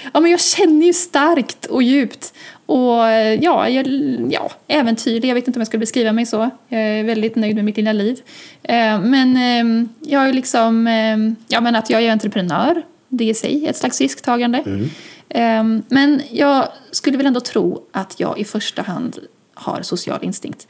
[0.13, 2.33] ja, men jag känner ju starkt och djupt
[2.65, 2.93] och
[3.41, 3.87] ja, jag,
[4.31, 5.29] ja, äventyrlig.
[5.29, 6.49] Jag vet inte om jag ska beskriva mig så.
[6.67, 8.19] Jag är väldigt nöjd med mitt lilla liv.
[8.63, 11.17] Eh, men eh, jag är liksom, eh,
[11.47, 12.83] ja men att jag är entreprenör.
[13.17, 14.63] Det är i sig ett slags risktagande.
[14.65, 15.83] Mm.
[15.89, 19.19] Men jag skulle väl ändå tro att jag i första hand
[19.53, 20.67] har social instinkt.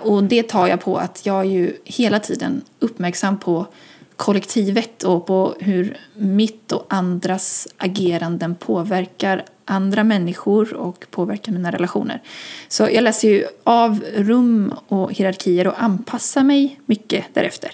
[0.00, 3.66] Och det tar jag på att jag är ju hela tiden uppmärksam på
[4.16, 12.22] kollektivet och på hur mitt och andras ageranden påverkar andra människor och påverkar mina relationer.
[12.68, 17.72] Så jag läser ju av rum och hierarkier och anpassar mig mycket därefter.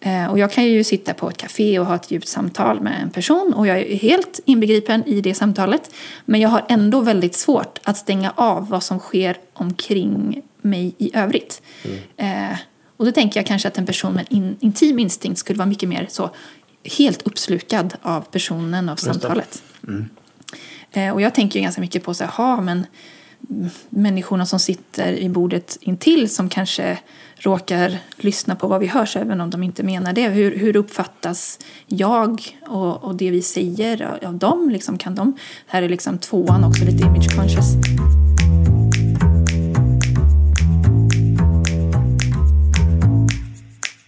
[0.00, 3.02] Eh, och jag kan ju sitta på ett café och ha ett djupt samtal med
[3.02, 5.94] en person och jag är helt inbegripen i det samtalet.
[6.24, 11.10] Men jag har ändå väldigt svårt att stänga av vad som sker omkring mig i
[11.14, 11.62] övrigt.
[12.16, 12.56] Mm.
[12.96, 15.88] Och då tänker jag kanske att en person med in, intim instinkt skulle vara mycket
[15.88, 16.30] mer så
[16.98, 19.62] helt uppslukad av personen, av samtalet.
[19.88, 20.08] Mm.
[20.92, 22.86] Eh, och jag tänker ju ganska mycket på så här, men
[23.88, 26.98] människorna som sitter i bordet intill som kanske
[27.40, 30.28] råkar lyssna på vad vi hörs även om de inte menar det.
[30.28, 34.70] Hur, hur uppfattas jag och, och det vi säger av, av dem?
[34.70, 37.74] Liksom, kan de, här är liksom tvåan också lite image conscious.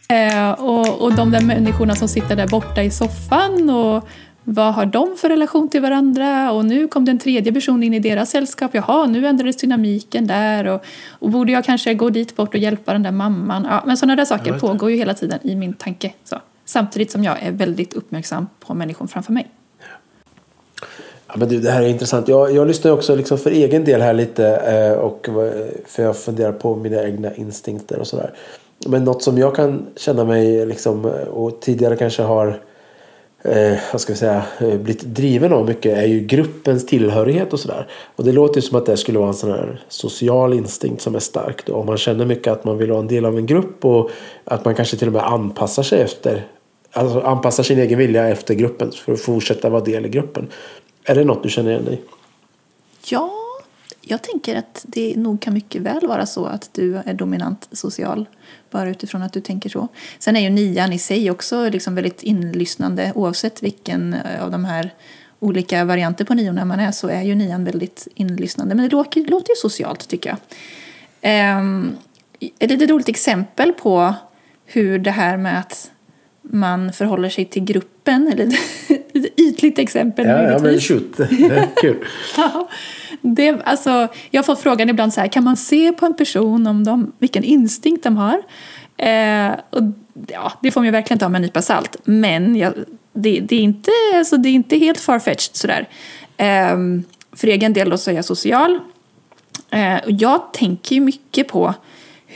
[0.09, 4.09] Eh, och, och de där människorna som sitter där borta i soffan och
[4.45, 6.53] vad har de för relation till varandra?
[6.53, 8.71] Och nu kom den tredje personen in i deras sällskap.
[8.75, 10.67] Jaha, nu ändrades dynamiken där.
[10.67, 13.67] Och, och borde jag kanske gå dit bort och hjälpa den där mamman?
[13.71, 16.13] Ja, men sådana där saker pågår ju hela tiden i min tanke.
[16.25, 16.37] Så.
[16.65, 19.51] Samtidigt som jag är väldigt uppmärksam på människor framför mig.
[21.27, 22.29] Ja, men du, det här är intressant.
[22.29, 24.47] Jag, jag lyssnar också liksom för egen del här lite.
[24.47, 25.29] Eh, och,
[25.87, 28.31] för jag funderar på mina egna instinkter och sådär.
[28.87, 32.61] Men något som jag kan känna mig liksom, och tidigare kanske har
[33.45, 37.61] eh, vad ska vi säga, eh, blivit driven av mycket är ju gruppens tillhörighet och
[37.61, 37.89] sådär.
[38.17, 41.15] Och det låter ju som att det skulle vara en sån här social instinkt som
[41.15, 41.67] är stark.
[41.67, 41.75] Då.
[41.75, 44.11] Om man känner mycket att man vill vara en del av en grupp och
[44.45, 46.47] att man kanske till och med anpassar sig efter
[46.95, 50.49] Alltså anpassar sin egen vilja efter gruppen för att fortsätta vara del i gruppen.
[51.05, 52.03] Är det något du känner igen dig
[53.07, 53.31] Ja,
[54.03, 58.29] jag tänker att det nog kan mycket väl vara så att du är dominant social.
[58.71, 59.89] Bara utifrån att du tänker så.
[60.19, 63.13] Sen är ju nian i sig också liksom väldigt inlyssnande.
[63.15, 64.95] Oavsett vilken eh, av de här
[65.39, 68.75] olika varianter på niorna man är så är ju nian väldigt inlyssnande.
[68.75, 71.59] Men det låter, låter ju socialt tycker jag.
[71.59, 71.97] Um,
[72.59, 74.15] ett litet roligt exempel på
[74.67, 75.91] hur det här med att
[76.43, 78.47] man förhåller sig till gruppen, eller
[79.15, 81.17] ett ytligt exempel Ja, ja men shoot.
[81.81, 82.05] Kul.
[82.37, 82.69] ja,
[83.23, 86.67] det, alltså, jag har fått frågan ibland så här, kan man se på en person
[86.67, 88.43] om de, vilken instinkt de har?
[88.97, 89.83] Eh, och,
[90.29, 91.97] ja, det får man ju verkligen ta med en nypa salt.
[92.05, 92.73] Men jag,
[93.13, 95.89] det, det, är inte, alltså, det är inte helt farfetched sådär.
[96.37, 96.77] Eh,
[97.33, 98.79] för egen del då så är jag social.
[99.71, 101.75] Eh, och jag tänker ju mycket på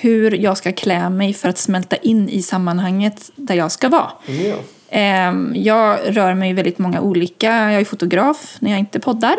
[0.01, 4.11] hur jag ska klä mig för att smälta in i sammanhanget där jag ska vara.
[4.27, 4.57] Ja.
[4.91, 9.37] Ehm, Jag rör mig i väldigt många olika, jag är fotograf när jag inte poddar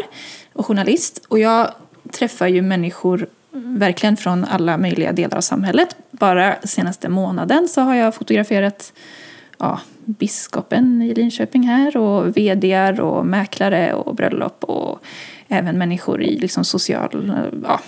[0.53, 1.71] och journalist och jag
[2.11, 5.95] träffar ju människor verkligen från alla möjliga delar av samhället.
[6.11, 8.93] Bara senaste månaden så har jag fotograferat
[9.57, 14.99] ja, biskopen i Linköping här och vdar och mäklare och bröllop och
[15.47, 17.79] även människor i liksom social, ja,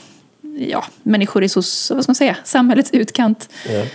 [0.59, 3.49] ja, människor i sos, vad ska man säga, samhällets utkant.
[3.69, 3.85] Ja.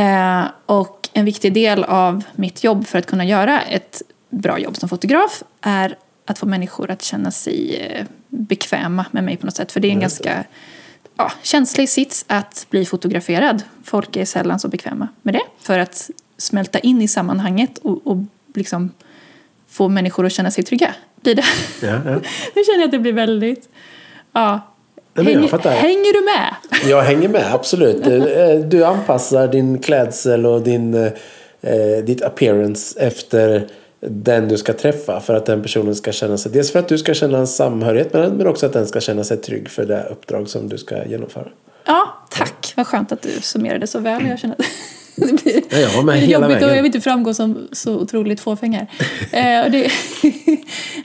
[0.00, 4.76] Eh, och en viktig del av mitt jobb för att kunna göra ett bra jobb
[4.76, 5.96] som fotograf är
[6.26, 9.72] att få människor att känna sig eh, bekväma med mig på något sätt.
[9.72, 10.44] För det är en ganska
[11.16, 13.62] ja, känslig sits att bli fotograferad.
[13.84, 15.42] Folk är sällan så bekväma med det.
[15.60, 18.16] För att smälta in i sammanhanget och, och
[18.54, 18.90] liksom
[19.68, 20.94] få människor att känna sig trygga.
[21.22, 21.44] Blir det.
[21.82, 22.14] Ja, ja.
[22.54, 23.68] Nu känner jag att det blir väldigt...
[24.32, 24.69] Ja.
[25.24, 26.54] Men jag hänger, du med?
[26.90, 28.06] Jag hänger med, absolut.
[28.06, 33.66] Eh, Du anpassar din klädsel och din, eh, ditt appearance efter
[34.00, 35.20] den du ska träffa.
[35.20, 36.52] För att den personen ska känna sig...
[36.52, 39.00] Dels för att du ska känna en samhörighet med den, men också att den ska
[39.00, 41.48] känna sig trygg för det uppdrag som du ska genomföra.
[41.86, 42.72] Ja, tack.
[42.76, 44.26] Vad skönt att du summerade så väl.
[44.26, 44.56] Jag känner
[45.20, 46.68] det blir Ja, hela jobbigt och vägen.
[46.68, 48.86] jag vill inte framgå som så otroligt fåfäng här.
[49.60, 49.78] eh, och det,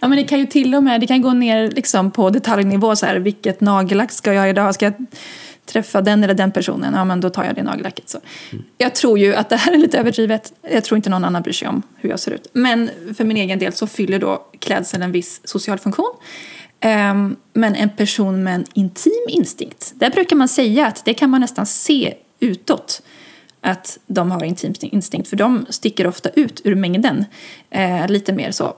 [0.01, 2.95] ja, men det kan ju till och med det kan gå ner liksom på detaljnivå.
[2.95, 4.75] Så här, vilket nagellack ska jag ha idag?
[4.75, 4.93] Ska jag
[5.65, 6.93] träffa den eller den personen?
[6.93, 8.09] Ja, men då tar jag det nagellacket.
[8.09, 8.19] Så.
[8.77, 10.53] Jag tror ju att det här är lite överdrivet.
[10.71, 12.47] Jag tror inte någon annan bryr sig om hur jag ser ut.
[12.53, 16.11] Men för min egen del så fyller då klädseln en viss social funktion.
[16.79, 21.29] Ehm, men en person med en intim instinkt, där brukar man säga att det kan
[21.29, 23.01] man nästan se utåt
[23.65, 27.25] att de har intim instinkt, för de sticker ofta ut ur mängden.
[27.69, 28.75] Eh, lite mer så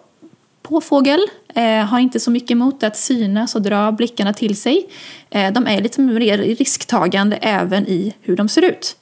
[0.62, 1.19] påfågel,
[1.56, 4.89] eh, har inte så mycket emot att synas och dra blickarna till sig.
[5.30, 8.97] Eh, de är lite mer risktagande även i hur de ser ut.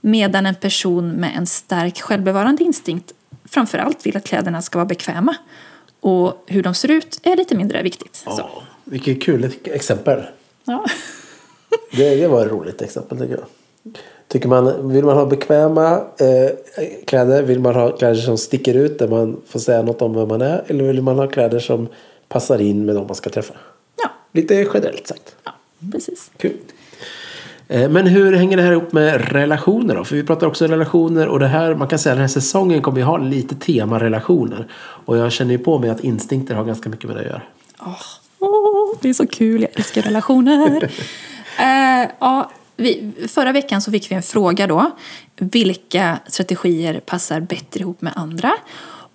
[0.00, 3.12] Medan en person med en stark självbevarande instinkt
[3.44, 5.36] framförallt vill att kläderna ska vara bekväma.
[6.00, 8.16] Och hur de ser ut är lite mindre viktigt.
[8.16, 8.30] Så.
[8.38, 10.22] Ja, vilket kul exempel.
[10.64, 10.84] Ja.
[11.92, 13.46] Det, det var ett roligt exempel tycker jag.
[14.32, 16.50] Tycker man, vill man ha bekväma eh,
[17.06, 17.42] kläder?
[17.42, 20.42] Vill man ha kläder som sticker ut där man får säga något om vem man
[20.42, 20.62] är?
[20.66, 21.88] Eller vill man ha kläder som
[22.28, 23.54] passar in med de man ska träffa?
[24.02, 25.34] ja, Lite generellt sagt.
[25.44, 25.52] ja,
[25.92, 26.30] precis.
[26.36, 26.56] Kul.
[27.68, 30.04] Eh, Men hur hänger det här ihop med relationer då?
[30.04, 32.98] För vi pratar också relationer och det här, man kan säga den här säsongen kommer
[32.98, 34.68] ju ha lite tema relationer.
[34.74, 37.42] Och jag känner ju på mig att instinkter har ganska mycket med det att göra.
[37.80, 37.96] Åh,
[38.38, 40.84] åh, det är så kul, jag älskar relationer.
[41.58, 42.50] eh, ja,
[42.82, 44.90] vi, förra veckan så fick vi en fråga då.
[45.36, 48.52] Vilka strategier passar bättre ihop med andra?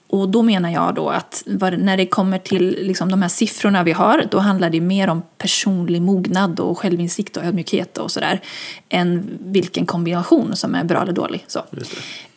[0.10, 1.44] Och då menar jag då att
[1.78, 5.24] när det kommer till liksom de här siffrorna vi har då handlar det mer om
[5.38, 8.42] personlig mognad och självinsikt och ödmjukhet och sådär
[8.90, 11.46] än vilken kombination som är bra eller dålig.
[11.48, 11.64] Så.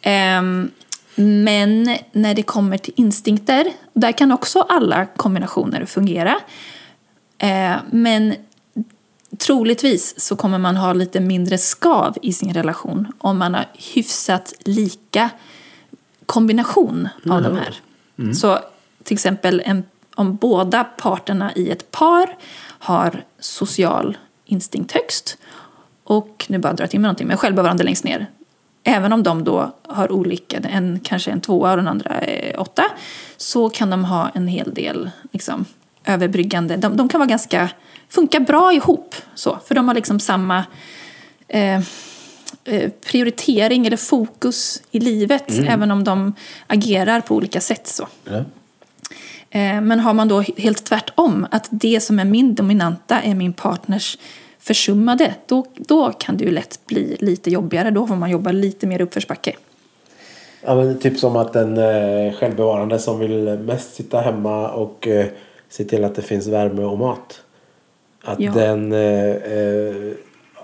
[0.03, 0.71] Ehm,
[1.15, 6.41] men när det kommer till instinkter, där kan också alla kombinationer fungera.
[7.39, 8.35] Eh, men
[9.39, 14.55] troligtvis så kommer man ha lite mindre skav i sin relation om man har hyfsat
[14.65, 15.31] lika
[16.27, 17.81] kombination av de här.
[18.35, 18.59] Så
[19.03, 22.37] till exempel en, om båda parterna i ett par
[22.79, 25.39] har social instinkt högst
[26.05, 28.27] och nu bara drar jag till med någonting, men självbevarande längst ner.
[28.85, 32.85] Även om de då har olika, en kanske en tvåa och den andra är åtta,
[33.37, 35.65] så kan de ha en hel del liksom,
[36.05, 36.77] överbryggande.
[36.77, 37.71] De, de kan vara ganska,
[38.11, 40.65] funka bra ihop, så, för de har liksom samma
[41.49, 41.77] eh,
[42.65, 46.35] eh, prioritering eller fokus i livet, även om de
[46.67, 47.87] agerar på olika sätt.
[47.87, 48.09] så.
[48.25, 48.45] Ja.
[49.51, 53.53] Eh, Men har man då helt tvärtom, att det som är min dominanta är min
[53.53, 54.19] partners
[54.59, 57.91] försummade, då, då kan det ju lätt bli lite jobbigare.
[57.91, 59.57] Då får man jobba lite mer uppförsbacke.
[60.63, 65.27] Ja, men typ som att den eh, självbevarande som vill mest sitta hemma och eh,
[65.69, 67.43] se till att det finns värme och mat.
[68.25, 68.53] Att Ja.
[68.53, 68.99] den eh,
[69.31, 70.13] eh,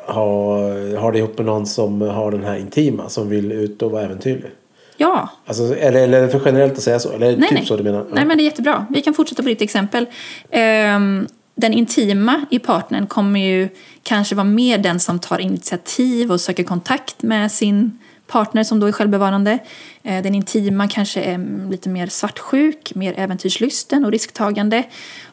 [0.06, 3.90] har, har det ihop med någon som har den här intima, som vill ut och
[3.90, 4.50] vara äventyrlig.
[4.96, 7.12] Ja, Alltså, eller, eller är det för generellt att säga så?
[7.12, 7.66] Eller nej, typ nej.
[7.66, 8.06] så du menar?
[8.12, 8.86] Nej, men det är jättebra.
[8.90, 10.06] Vi kan fortsätta på ditt exempel.
[10.50, 13.68] Ehm, den intima i partnern kommer ju
[14.02, 18.86] kanske vara mer den som tar initiativ och söker kontakt med sin partner som då
[18.86, 19.58] är självbevarande.
[20.02, 24.82] Eh, Den intima kanske är lite mer svartsjuk, mer äventyrslysten och risktagande.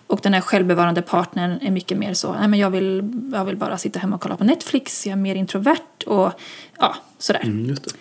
[0.08, 3.58] Och den här självbevarande partnern är mycket mer så, nej men jag vill, jag vill
[3.58, 6.32] bara sitta hemma och kolla på Netflix, jag är mer introvert och
[6.80, 7.42] ja, sådär.
[7.44, 7.92] Mm, just det.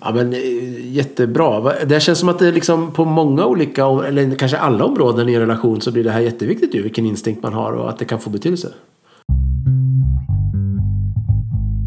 [0.00, 1.74] Ja, men, eh, jättebra.
[1.84, 5.40] Det känns som att det liksom på många olika, eller kanske alla områden i en
[5.40, 8.20] relation så blir det här jätteviktigt ju, vilken instinkt man har och att det kan
[8.20, 8.72] få betydelse.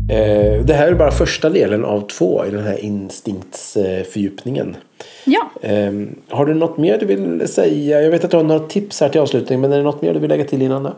[0.10, 4.76] Eh, Det här är bara första delen av två i den här instinktsfördjupningen.
[5.26, 5.50] Ja.
[5.62, 5.92] Eh,
[6.30, 8.02] Har du något mer du vill säga?
[8.02, 10.14] Jag vet att du har några tips här till avslutning, men är det något mer
[10.14, 10.84] du vill lägga till innan?
[10.84, 10.94] Då?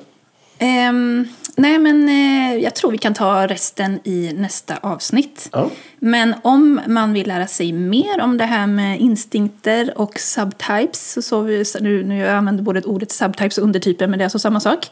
[0.60, 1.28] Ehm,
[1.58, 5.50] nej, men eh, jag tror vi kan ta resten i nästa avsnitt.
[5.52, 5.70] Ja.
[6.00, 11.22] Men om man vill lära sig mer om det här med instinkter och subtypes, så,
[11.22, 14.40] så vi, nu, nu jag använder både ordet subtypes och undertyper, men det är alltså
[14.40, 14.88] samma sak.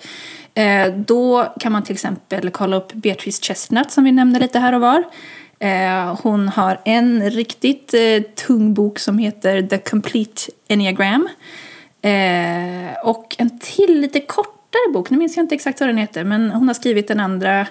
[0.53, 4.74] Eh, då kan man till exempel kolla upp Beatrice Chestnut som vi nämnde lite här
[4.74, 5.03] och var.
[5.59, 11.30] Eh, hon har en riktigt eh, tung bok som heter The Complete Enneagram.
[12.01, 14.20] Eh, och en till lite
[14.76, 17.20] kortare bok, nu minns jag inte exakt vad den heter, men hon har skrivit den
[17.20, 17.68] andra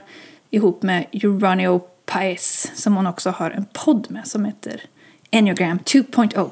[0.51, 4.83] ihop med Uranio Paes som hon också har en podd med som heter
[5.31, 6.51] Enneagram 2.0.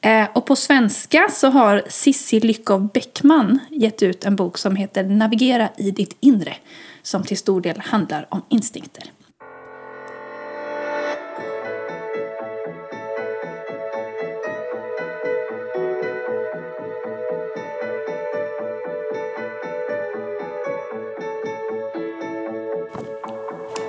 [0.00, 5.04] Eh, och på svenska så har Sissi Lyckov Bäckman gett ut en bok som heter
[5.04, 6.54] Navigera i ditt inre
[7.02, 9.04] som till stor del handlar om instinkter.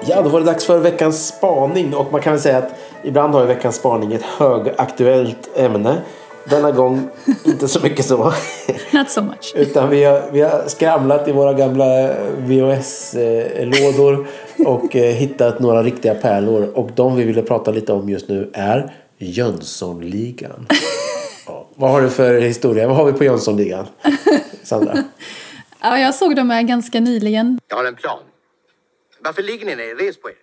[0.10, 3.34] Ja, då var det dags för veckans spaning och man kan väl säga att ibland
[3.34, 6.02] har ju veckans spaning ett högaktuellt ämne.
[6.50, 7.10] Denna gång
[7.46, 8.18] inte så mycket så.
[8.92, 9.54] Not so much.
[9.56, 14.28] Utan vi har, vi har skramlat i våra gamla VHS-lådor
[14.66, 16.72] och eh, hittat några riktiga pärlor.
[16.76, 20.68] Och de vi ville prata lite om just nu är Jönssonligan.
[21.46, 22.88] Ja, vad har du för historia?
[22.88, 23.88] Vad har vi på Jönssonligan?
[24.64, 24.94] Sandra?
[25.82, 28.20] Ja, jag såg dem här ganska nyligen Jag har en plan.
[29.24, 29.96] Varför ligger ni ner?
[29.96, 30.36] Res på er.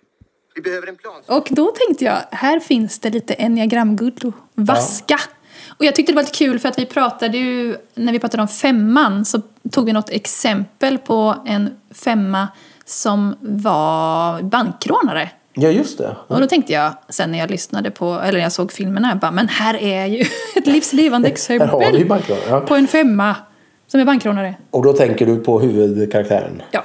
[0.55, 1.21] Vi behöver en plan.
[1.27, 5.19] Och då tänkte jag, här finns det lite enneagramguld och vaska.
[5.67, 8.41] Och jag tyckte det var lite kul för att vi pratade ju, när vi pratade
[8.43, 12.47] om femman så tog vi något exempel på en femma
[12.85, 15.29] som var bankrånare.
[15.53, 16.15] Ja, just det.
[16.27, 19.31] Och då tänkte jag, sen när jag lyssnade på, eller jag såg filmerna, jag bara,
[19.31, 20.21] men här är ju
[20.55, 22.07] ett vi exempel.
[22.49, 22.59] Ja.
[22.59, 23.35] på en femma
[23.87, 24.55] som är bankrånare.
[24.69, 26.61] Och då tänker du på huvudkaraktären.
[26.71, 26.83] Ja,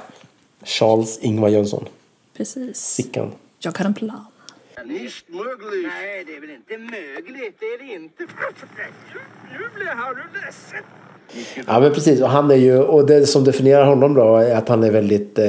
[0.63, 1.85] Charles Ingvar Jönsson.
[2.37, 2.77] precis.
[2.77, 3.31] Sickan.
[3.59, 4.25] Jag har en plan.
[4.85, 5.87] Nicht möglich.
[5.87, 7.55] Nej, det är väl inte möjligt.
[7.59, 8.23] Det är det inte.
[9.51, 10.83] Nu blir han ledsen.
[11.67, 14.69] Ja men precis och han är ju och det som definierar honom då är att
[14.69, 15.45] han är väldigt eh,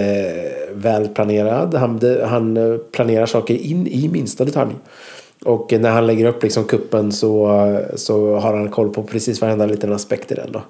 [0.73, 1.75] välplanerad.
[1.75, 4.75] Han, det, han eh, planerar saker in i minsta detalj.
[5.45, 7.49] Och när han lägger upp liksom kuppen så,
[7.95, 10.63] så har han koll på precis varenda liten aspekt i den då.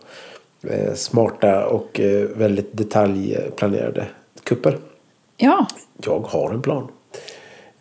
[0.71, 4.07] Eh, smarta och eh, väldigt detaljplanerade
[4.45, 4.79] kupper.
[5.37, 5.67] Ja,
[6.05, 6.89] Jag har en plan.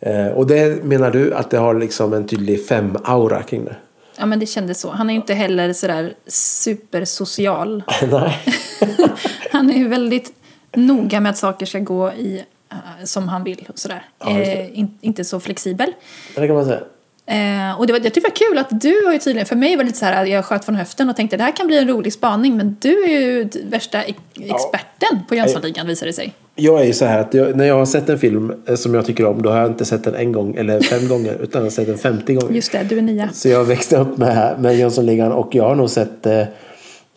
[0.00, 3.76] Eh, och det menar du att det har liksom en tydlig fem-aura kring det?
[4.18, 4.90] ja men det kändes så.
[4.90, 7.82] Han är ju inte heller sådär supersocial.
[8.10, 8.38] Nej.
[9.52, 10.32] Han är ju väldigt
[10.72, 14.04] noga med att saker ska gå i eh, som han vill och sådär.
[14.18, 15.92] Ja, eh, in, inte så flexibel.
[16.34, 16.80] Det kan man säga.
[17.26, 19.56] Eh, och det var, jag tyckte det var kul att du har ju tydligen, för
[19.56, 21.56] mig var det lite så här att jag sköt från höften och tänkte det här
[21.56, 26.08] kan bli en rolig spaning men du är ju värsta ex- experten på Jönssonligan visade
[26.08, 26.32] det sig.
[26.56, 28.94] Jag är ju så här att jag, när jag har sett en film eh, som
[28.94, 31.60] jag tycker om då har jag inte sett den en gång eller fem gånger utan
[31.60, 32.54] jag har sett den 50 gånger.
[32.54, 33.28] Just det, du är nia.
[33.32, 36.44] Så jag växte upp med, med Jönssonligan och jag har nog sett eh,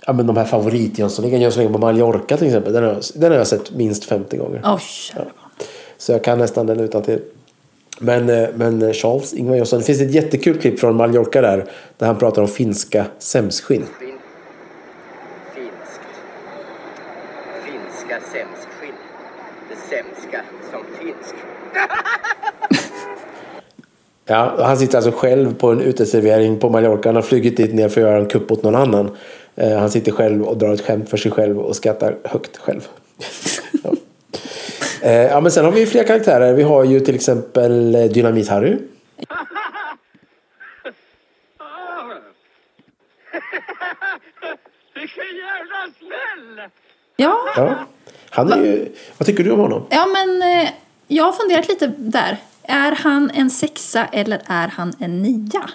[0.05, 1.41] ja, men de här favorit-Jönssonligan.
[1.41, 2.73] Jönssonligan på Mallorca till exempel.
[2.73, 4.61] Den har, jag, den har jag sett minst 50 gånger.
[4.79, 5.67] Kära barn.
[5.97, 7.19] Så jag kan nästan den utan till.
[7.99, 9.79] Men, eh, men Charles Ingvar Jönsson.
[9.79, 11.65] Det finns ett jättekul klipp från Mallorca där.
[11.97, 13.85] Där han pratar om finska sämskskinn.
[13.99, 14.17] Fin,
[15.55, 16.01] finskt.
[17.65, 18.95] Finska sämskskinn.
[19.69, 21.35] Det sämska som finsk.
[24.29, 27.09] Ja, han sitter alltså själv på en uteservering på Mallorca.
[27.09, 29.17] Han har flugit dit ner för att göra en kupp åt någon annan.
[29.55, 32.87] Eh, han sitter själv och drar ett skämt för sig själv och skrattar högt själv.
[33.83, 33.93] ja.
[35.01, 36.53] Eh, ja, men sen har vi fler karaktärer.
[36.53, 38.77] Vi har ju till exempel eh, Dynamit-Harry.
[44.95, 45.91] Vilken jävla
[47.15, 47.75] Ja, Ja.
[48.37, 49.83] Han är ju, vad tycker du om honom?
[49.89, 50.69] ja men eh,
[51.07, 52.37] jag har funderat lite där.
[52.63, 55.69] Är han en sexa eller är han en nia?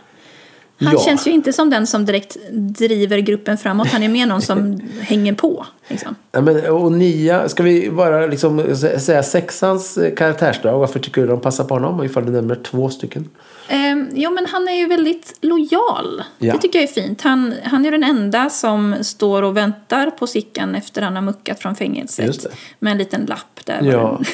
[0.81, 1.01] Han Ja.
[1.05, 3.89] känns ju inte som den som direkt driver gruppen framåt.
[3.89, 5.67] Han är mer någon som hänger på.
[5.89, 6.15] Liksom.
[6.33, 10.79] Ja, men, och nia, ska vi bara liksom sä- säga sexans karaktärsdrag?
[10.79, 12.05] Varför tycker du de passar på honom?
[12.05, 13.29] Ifall du nämner två stycken.
[13.73, 16.23] Ehm, jo, men han är ju väldigt lojal.
[16.39, 16.53] Ja.
[16.53, 17.23] Det tycker jag är fint.
[17.23, 21.61] Han, han är den enda som står och väntar på Sickan efter han har muckat
[21.61, 22.47] från fängelset.
[22.79, 23.83] Med en liten lapp där.
[23.83, 24.21] Ja.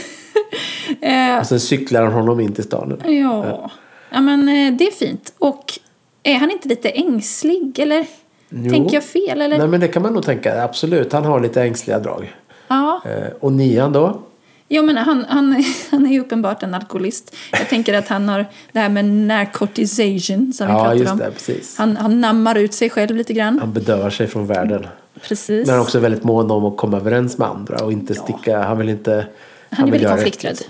[1.01, 3.03] Eh, Och sen cyklar han honom in till stan.
[3.05, 3.70] ja.
[4.11, 5.32] ja, men eh, det är fint.
[5.39, 5.78] Och
[6.22, 7.78] är han inte lite ängslig?
[7.78, 8.07] Eller
[8.49, 8.70] Jo.
[8.70, 9.43] tänker jag fel?
[9.43, 9.59] Eller?
[9.59, 10.62] Nej men det kan man nog tänka.
[10.64, 12.34] Absolut, han har lite ängsliga drag.
[12.68, 13.01] Ja.
[13.05, 14.20] Eh, och nian då?
[14.68, 17.36] Jo, men han, han, han är ju uppenbart en alkoholist.
[17.52, 21.18] Jag tänker att han har det här med narcotization som vi Ja, om.
[21.18, 21.54] det.
[21.78, 23.58] Han, han nammar ut sig själv lite grann.
[23.58, 24.86] Han bedövar sig från världen.
[25.22, 25.66] Precis.
[25.66, 28.62] Men han är också väldigt mån om att komma överens med andra och inte sticka.
[28.62, 29.26] Han vill inte...
[29.70, 30.58] Han är vill väldigt konflikträdd.
[30.58, 30.68] rätt.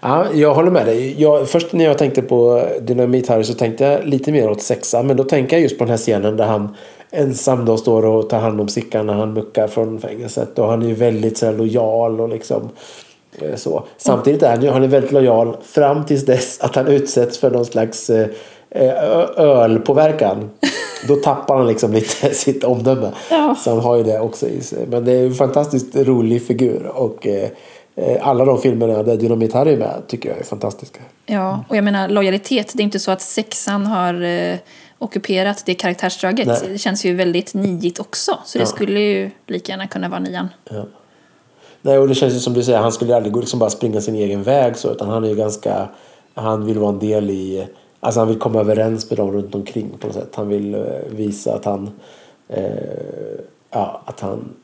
[0.00, 1.22] Ja, jag håller med dig.
[1.22, 5.06] Jag, först när jag tänkte på Dynamit Harry så tänkte jag lite mer åt sexan.
[5.06, 6.76] Men då tänker jag just på den här scenen där han
[7.10, 10.58] ensam då står och tar hand om Sickan när han muckar från fängelset.
[10.58, 12.68] Och han är ju väldigt så här, lojal och liksom
[13.38, 13.84] eh, så.
[13.96, 17.50] Samtidigt är han ju han är väldigt lojal fram tills dess att han utsätts för
[17.50, 18.28] någon slags eh,
[19.36, 20.50] ölpåverkan.
[21.08, 23.12] Då tappar han liksom lite sitt omdöme.
[23.30, 23.56] Ja.
[23.64, 24.86] Så han har ju det också i sig.
[24.86, 26.86] Men det är en fantastiskt rolig figur.
[26.86, 27.48] Och eh,
[28.20, 31.00] alla de filmerna där Dynamit Harry är med tycker jag är fantastiska.
[31.26, 32.72] Ja, och jag menar lojalitet.
[32.74, 34.14] Det är inte så att sexan har
[34.98, 36.46] ockuperat det karaktärsdraget.
[36.46, 36.58] Nej.
[36.68, 38.38] Det känns ju väldigt niigt också.
[38.44, 38.66] Så det Ja.
[38.66, 40.48] skulle ju lika gärna kunna vara nian.
[41.82, 44.00] Nej, och det känns ju som du säger, han skulle aldrig gå liksom bara springa
[44.00, 44.90] sin egen väg så.
[44.92, 45.88] Utan han är ju ganska,
[46.34, 47.66] han vill vara en del i,
[48.00, 50.32] alltså han vill komma överens med dem runt omkring på något sätt.
[50.34, 50.80] Han vill eh,
[51.10, 51.90] visa att han,
[52.48, 52.62] eh,
[53.70, 54.54] ja, att han,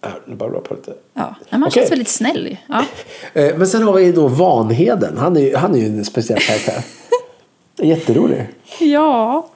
[0.00, 0.92] ja, nu bara jag på lite.
[1.14, 2.56] Ja, men han känns väldigt snäll.
[2.68, 2.84] Ja.
[3.34, 5.16] Eh, Men sen har vi då Vanheden.
[5.18, 6.84] Han är ju, han är ju en speciell karaktär.
[7.86, 8.46] Jätterolig.
[8.80, 9.48] ja.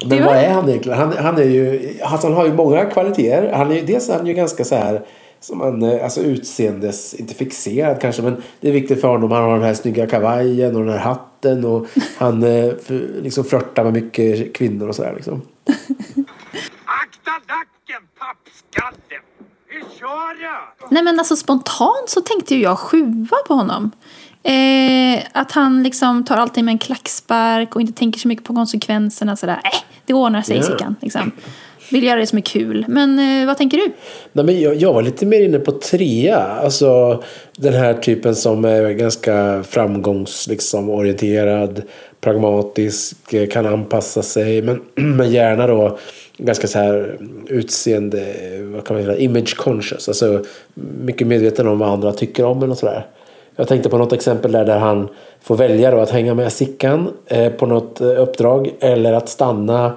[0.00, 0.98] Men Det vad var- är han egentligen?
[0.98, 3.52] Han, han, är ju, alltså han har ju många kvaliteter.
[3.52, 5.02] Han är, ju- dels är han ju ganska så här
[5.40, 9.30] som han, eh, alltså utseendes, inte fixerad kanske, men det är viktigt för honom.
[9.32, 11.86] Han har den här snygga kavajen och den här hatten och
[12.18, 12.72] han eh,
[13.22, 15.42] liksom flörtar med mycket kvinnor och sådär liksom.
[16.84, 19.20] Akta nacken, pappskalle!
[19.66, 20.90] Hur kör jag?
[20.90, 23.90] Nej men alltså spontant så tänkte ju jag sjua på honom.
[24.42, 28.54] Eh, att han liksom tar allting med en klackspark och inte tänker så mycket på
[28.54, 29.36] konsekvenserna.
[29.36, 29.60] Sådär.
[29.64, 30.62] Äh, det ordnar sig Ja.
[30.62, 30.96] Sickan.
[31.00, 31.32] Liksom.
[31.90, 32.84] Vill göra det som är kul.
[32.88, 33.92] Men eh, vad tänker du?
[34.32, 36.38] Nej, men jag, jag var lite mer inne på trea.
[36.38, 37.22] Alltså
[37.56, 41.82] den här typen som är ganska framgångsorienterad, liksom, orienterad,
[42.20, 44.62] pragmatisk, eh, kan anpassa sig.
[44.62, 44.82] Men,
[45.16, 45.98] men gärna då
[46.36, 50.08] ganska så här utseende, vad kan man säga, image conscious.
[50.08, 50.44] Alltså
[51.04, 53.06] mycket medveten om vad andra tycker om eller sådär.
[53.56, 55.08] Jag tänkte på något exempel där, där han
[55.40, 59.92] får välja då att hänga med Sickan eh, på något eh, uppdrag eller att stanna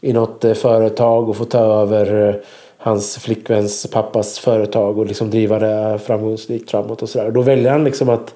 [0.00, 2.40] i något eh, företag och få ta över
[2.78, 7.30] hans flickväns pappas företag och liksom driva det framgångsrikt framåt och sådär.
[7.30, 8.34] Då väljer han liksom att,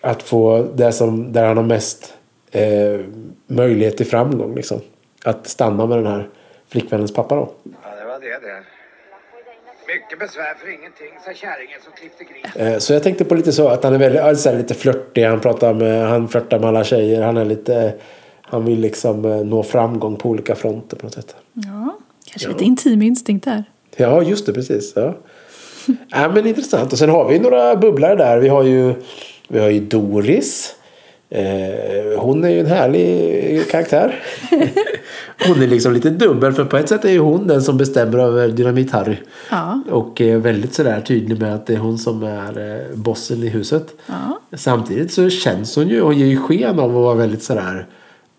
[0.00, 2.14] att få det som, där han har mest
[2.50, 3.00] eh,
[3.46, 4.80] möjlighet till framgång liksom.
[5.24, 6.28] Att stanna med den här
[6.68, 7.48] flickvännens pappa då.
[7.62, 8.73] Ja, det var det det.
[9.86, 12.56] Mycket besvär för ingenting, sa kärringen som klippte gris.
[12.56, 14.74] Eh, Så jag tänkte på lite så att han är väldigt, ja, så här, lite
[14.74, 15.24] flörtig.
[15.24, 17.22] Han pratar med, han flörtar med alla tjejer.
[17.22, 17.94] Han är lite,
[18.42, 21.34] han vill liksom eh, nå framgång på olika fronter på något sätt.
[21.52, 21.96] Ja,
[22.30, 23.64] kanske lite intim instinkt där.
[23.96, 24.92] Ja, just det, precis.
[24.96, 25.14] Ja.
[26.10, 26.92] ja, men intressant.
[26.92, 28.38] Och sen har vi några bubblare där.
[28.38, 28.94] Vi har ju,
[29.48, 30.76] vi har ju Doris.
[31.30, 31.44] Eh,
[32.18, 34.22] hon är ju en härlig karaktär.
[35.46, 38.18] hon är liksom lite dubbel för på ett sätt är ju hon den som bestämmer
[38.18, 39.16] över Dynamit-Harry.
[39.50, 39.82] Ja.
[39.90, 43.48] Och är väldigt sådär tydlig med att det är hon som är eh, bossen i
[43.48, 43.94] huset.
[44.06, 44.40] Ja.
[44.56, 47.86] Samtidigt så känns hon ju, hon ger ju sken av att vara väldigt sådär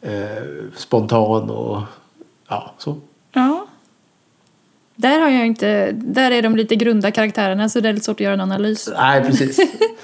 [0.02, 0.44] eh,
[0.76, 1.82] spontan och
[2.50, 2.98] ja, så.
[3.34, 3.68] ja.
[4.96, 8.16] Där har jag inte, där är de lite grunda karaktärerna så det är lite svårt
[8.16, 8.90] att göra en analys.
[8.98, 9.60] Nej, precis.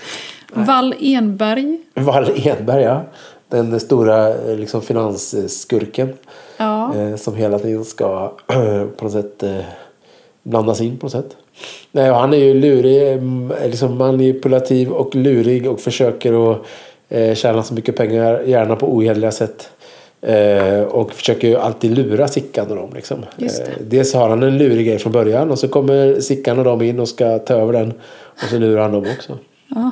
[0.53, 1.79] Wall Enberg.
[1.93, 3.05] Wall Enberg, ja.
[3.51, 6.13] Den stora eh, liksom, finansskurken.
[6.57, 6.95] Ja.
[6.95, 8.31] Eh, som hela tiden ska
[8.97, 9.59] på något sätt eh,
[10.43, 11.37] blandas in på något sätt.
[11.91, 16.57] Nej, han är ju lurig, mm, liksom manipulativ och lurig och försöker att
[17.09, 19.69] eh, tjäna så mycket pengar, gärna på ohederliga sätt.
[20.21, 22.89] Eh, och försöker ju alltid lura Sickan och dem.
[22.95, 23.25] Liksom.
[23.37, 23.49] Eh,
[23.79, 26.99] dels har han en lurig grej från början och så kommer Sickan och dem in
[26.99, 27.93] och ska ta över den.
[28.43, 29.37] Och så lurar han dem också.
[29.67, 29.91] Ja.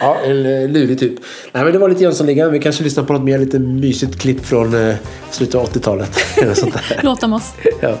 [0.00, 1.14] Ja, en eh, lurig typ.
[1.52, 2.52] Nej, men det var lite Jönssonligan.
[2.52, 4.96] Vi kanske lyssnar på något mer lite mysigt klipp från eh,
[5.30, 6.18] slutet av 80-talet.
[6.42, 7.00] Eller sånt där.
[7.02, 7.52] Låt om oss.
[7.80, 7.98] ja.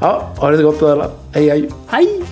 [0.00, 1.10] ja, ha det så gott alla.
[1.32, 1.70] Hej hej.
[1.88, 2.22] Hej!